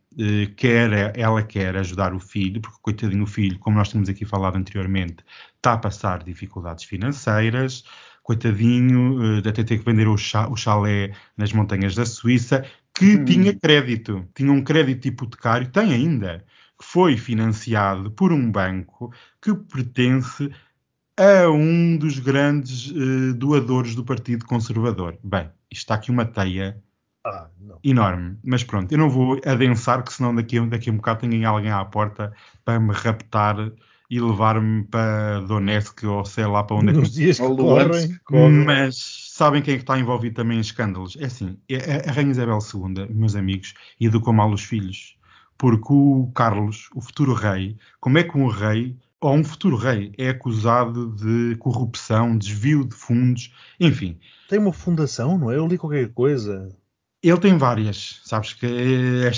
[0.56, 4.56] quer, ela quer ajudar o filho, porque coitadinho o filho, como nós tínhamos aqui falado
[4.56, 5.24] anteriormente,
[5.56, 7.84] está a passar dificuldades financeiras,
[8.22, 12.64] coitadinho, eh, até ter que vender o, cha- o chalé nas montanhas da Suíça,
[12.94, 13.24] que Hum.
[13.24, 16.44] tinha crédito, tinha um crédito hipotecário, tem ainda,
[16.78, 20.50] que foi financiado por um banco que pertence
[21.16, 25.18] a um dos grandes eh, doadores do Partido Conservador.
[25.22, 26.82] Bem, isto está aqui uma teia
[27.28, 27.48] Ah,
[27.82, 28.38] enorme.
[28.44, 31.44] Mas pronto, eu não vou adensar, que senão daqui, a- daqui a um bocado tem
[31.44, 32.32] alguém à porta
[32.64, 33.56] para me raptar
[34.08, 38.16] e levar-me para Donetsk ou sei lá para onde é que Nos dias que correm,
[38.24, 38.64] correm.
[38.64, 38.96] mas
[39.32, 41.16] sabem quem é que está envolvido também em escândalos?
[41.18, 45.16] É assim, é a Rainha Isabel II, meus amigos, educou mal os filhos.
[45.58, 50.12] Porque o Carlos, o futuro rei, como é que um rei, ou um futuro rei,
[50.18, 54.18] é acusado de corrupção, desvio de fundos, enfim.
[54.48, 55.56] tem uma fundação, não é?
[55.56, 56.68] Eu li qualquer coisa.
[57.28, 58.66] Ele tem várias, sabes que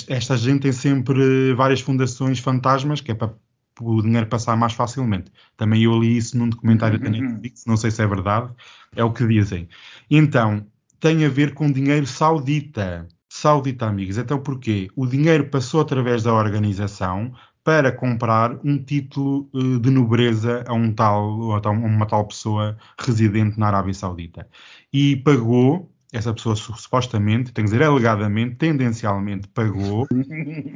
[0.09, 3.33] esta, gente tem sempre várias fundações fantasmas, que é para
[3.81, 5.33] o dinheiro passar mais facilmente.
[5.57, 8.53] Também eu li isso num documentário da Netflix, não sei se é verdade,
[8.95, 9.71] é o que dizem.
[10.11, 10.67] Então,
[11.01, 13.09] tem a ver com dinheiro saudita.
[13.27, 14.19] Saudita, amigos.
[14.19, 14.91] Então porquê?
[14.95, 17.33] O dinheiro passou através da organização
[17.65, 22.77] para comprar um título eh, de nobreza a um tal, ou a uma tal pessoa
[22.99, 24.47] residente na Arábia Saudita.
[24.93, 30.07] E pagou, essa pessoa su- supostamente, tenho que dizer alegadamente, tendencialmente pagou,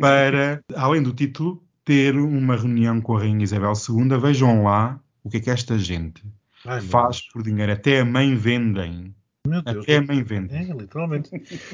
[0.00, 4.18] para, além do título, ter uma reunião com a Rainha Isabel II.
[4.20, 6.22] Vejam lá o que é que esta gente
[6.64, 7.28] Ai, faz Deus.
[7.32, 7.72] por dinheiro.
[7.72, 9.14] Até a mãe vendem.
[9.46, 9.82] Meu Deus.
[9.82, 10.70] Até a mãe vendem.
[10.70, 11.30] É, literalmente.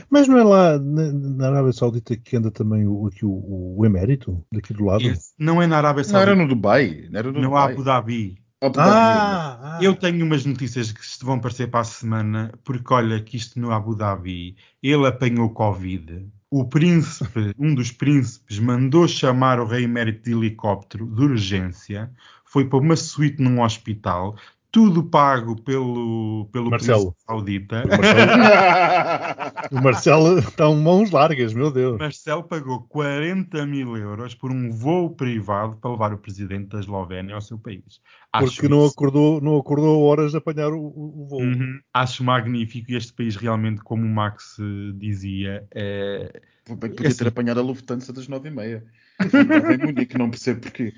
[0.09, 3.85] Mas não é lá na, na Arábia Saudita que anda também o, aqui o, o
[3.85, 5.03] emérito, daqui do lado?
[5.03, 7.09] Esse não é na Arábia Não era Saudita, no Dubai.
[7.11, 7.63] Não era no não Dubai.
[7.67, 7.75] Dhabi.
[7.75, 8.39] Abu Dhabi.
[8.61, 9.79] Ah, ah.
[9.81, 13.71] Eu tenho umas notícias que vão aparecer para a semana, porque olha que isto no
[13.71, 16.27] Abu Dhabi, ele apanhou Covid.
[16.51, 22.11] O príncipe, um dos príncipes, mandou chamar o rei emérito de helicóptero de urgência,
[22.45, 24.37] foi para uma suíte num hospital,
[24.71, 27.15] tudo pago pelo, pelo Marcelo.
[27.27, 27.83] saudita.
[29.71, 31.99] O Marcelo está em mãos largas, meu Deus.
[31.99, 37.35] Marcelo pagou 40 mil euros por um voo privado para levar o presidente da Eslovénia
[37.35, 38.01] ao seu país.
[38.33, 41.41] Acho Porque não isso- acordou, não acordou horas de apanhar o, o- voo.
[41.43, 41.79] Uhum.
[41.93, 44.57] Acho magnífico e este país realmente, como o Max
[44.97, 46.41] dizia, é...
[46.65, 47.19] Podia Assim.
[47.19, 48.77] ter apanhado a Lufthansa das 9h30.
[48.77, 48.83] Estava
[49.21, 50.93] em Munique, não percebo porquê.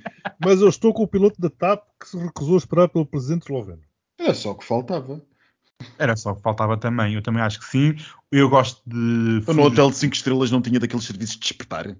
[0.45, 3.43] Mas eu estou com o piloto da TAP que se recusou a esperar pelo presidente
[3.43, 3.83] esloveno.
[4.19, 5.23] Era só o que faltava.
[5.99, 7.15] era só o que faltava também.
[7.15, 7.97] Eu também acho que sim.
[8.31, 9.43] Eu gosto de.
[9.47, 11.97] Eu no hotel de 5 estrelas não tinha daqueles serviços de despertar.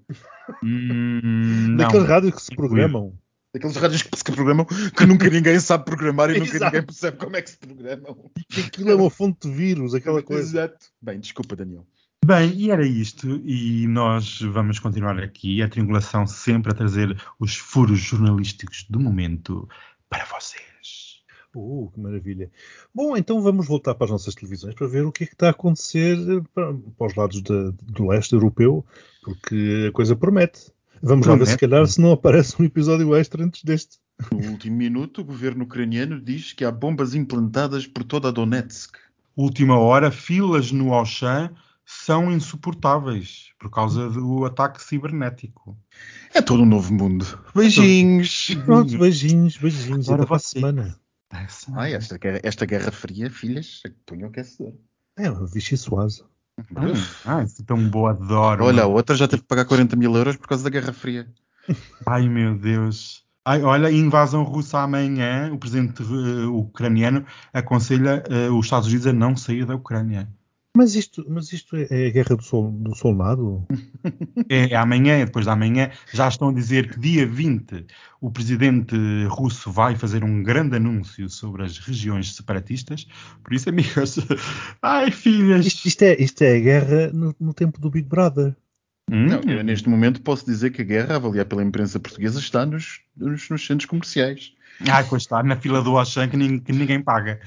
[0.63, 1.75] Hum.
[1.77, 3.17] Daqueles rádios que se programam.
[3.53, 7.35] Daqueles rádios que se programam que nunca ninguém sabe programar e nunca ninguém percebe como
[7.35, 8.31] é que se programam.
[8.49, 10.43] Que aquilo é uma fonte de vírus, aquela coisa.
[10.43, 10.85] Exato.
[11.01, 11.85] Bem, desculpa, Daniel.
[12.23, 13.27] Bem, e era isto.
[13.43, 19.67] E nós vamos continuar aqui, a triangulação sempre a trazer os furos jornalísticos do momento
[20.09, 20.61] para vocês.
[21.53, 22.49] Uh, que maravilha.
[22.95, 25.47] Bom, então vamos voltar para as nossas televisões para ver o que é que está
[25.47, 28.85] a acontecer eh, para, para os lados da- do leste europeu,
[29.21, 30.71] porque a coisa promete.
[31.03, 31.59] Vamos lá ver se Promete.
[31.59, 33.97] calhar se não aparece um episódio extra antes deste.
[34.31, 38.95] No último minuto, o governo ucraniano diz que há bombas implantadas por toda a Donetsk.
[39.35, 41.51] última hora, filas no Auchan
[41.85, 45.77] são insuportáveis por causa do ataque cibernético.
[46.33, 47.25] É todo um novo mundo.
[47.53, 48.47] Beijinhos.
[48.65, 50.07] Pronto, beijinhos, beijinhos.
[50.09, 50.99] Agora para a semana.
[51.75, 54.73] Ai, esta, guerra- esta guerra fria, filhas, punha o aquecedor.
[55.17, 56.25] É, uma Vichy Suaza.
[57.25, 58.65] Ah, isso é tão boa, adoro.
[58.65, 61.27] Olha, a outra já teve que pagar 40 mil euros por causa da Guerra Fria.
[62.05, 63.23] Ai meu Deus.
[63.45, 65.51] Ai, olha, invasão russa amanhã.
[65.53, 70.27] O presidente eh, ucraniano aconselha eh, os Estados Unidos a não sair da Ucrânia.
[70.75, 73.65] Mas isto, mas isto é é a guerra do, sol, do solnado?
[74.49, 75.91] É, é amanhã, é depois da amanhã.
[76.13, 77.85] Já estão a dizer que dia 20
[78.21, 78.95] o presidente
[79.27, 83.05] russo vai fazer um grande anúncio sobre as regiões separatistas.
[83.43, 84.15] Por isso, amigas,
[84.81, 85.65] ai filhas.
[85.65, 88.55] Isto, isto é, isto é a guerra no, no tempo do Big Brother.
[89.11, 89.25] Hum?
[89.27, 93.01] Não, eu neste momento posso dizer que a guerra, avaliada pela imprensa portuguesa, está nos,
[93.17, 94.53] nos, nos centros comerciais.
[94.89, 97.41] Ai, pois está, na fila do Auchan que, nin- que ninguém paga.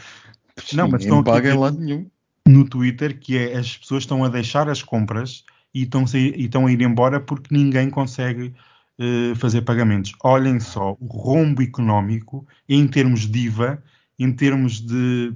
[0.75, 2.07] Não, mas Ninguém estão aqui a paga em dizer- lado nenhum.
[2.47, 6.39] No Twitter que é as pessoas estão a deixar as compras e estão, a ir-
[6.39, 8.55] e estão a ir embora porque ninguém consegue
[8.99, 10.13] eh, fazer pagamentos.
[10.23, 13.83] Olhem só o rombo económico em termos de IVA,
[14.19, 15.33] em termos de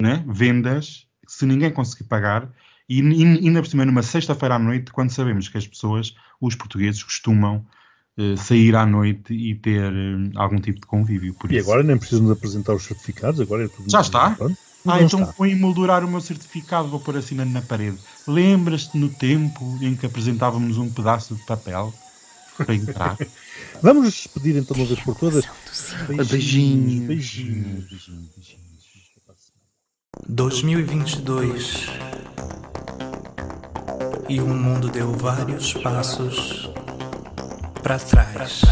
[0.00, 2.50] né, vendas, se ninguém conseguir pagar,
[2.88, 7.02] e ainda por cima numa sexta-feira à noite, quando sabemos que as pessoas, os portugueses,
[7.02, 7.64] costumam
[8.18, 11.34] eh, sair à noite e ter eh, algum tipo de convívio.
[11.34, 11.68] Por E isso.
[11.68, 13.90] agora nem precisam de apresentar os certificados, agora é tudo.
[13.90, 14.30] Já está?
[14.34, 14.65] Pronto.
[14.86, 15.34] Ah, então está.
[15.36, 17.98] vou emoldurar o meu certificado, vou pôr assinando na parede.
[18.26, 21.92] Lembras-te no tempo em que apresentávamos um pedaço de papel
[22.56, 23.16] para entrar?
[23.82, 25.44] Vamos nos despedir então uma vez por todas.
[26.08, 27.06] Beijinhos.
[27.06, 27.06] Beijinhos.
[27.06, 28.66] beijinhos, beijinhos, beijinhos.
[30.28, 31.90] 2022
[34.28, 36.70] e o mundo deu vários passos
[37.82, 38.62] para trás,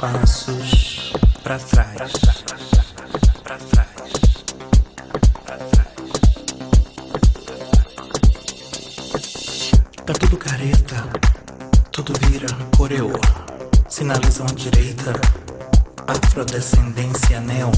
[0.00, 2.12] passos para trás,
[3.42, 3.88] para trás.
[10.04, 10.96] Tá tudo careta,
[11.90, 13.12] tudo vira coreo.
[13.88, 15.12] Sinalizam à direita,
[16.06, 17.72] afrodescendência neon.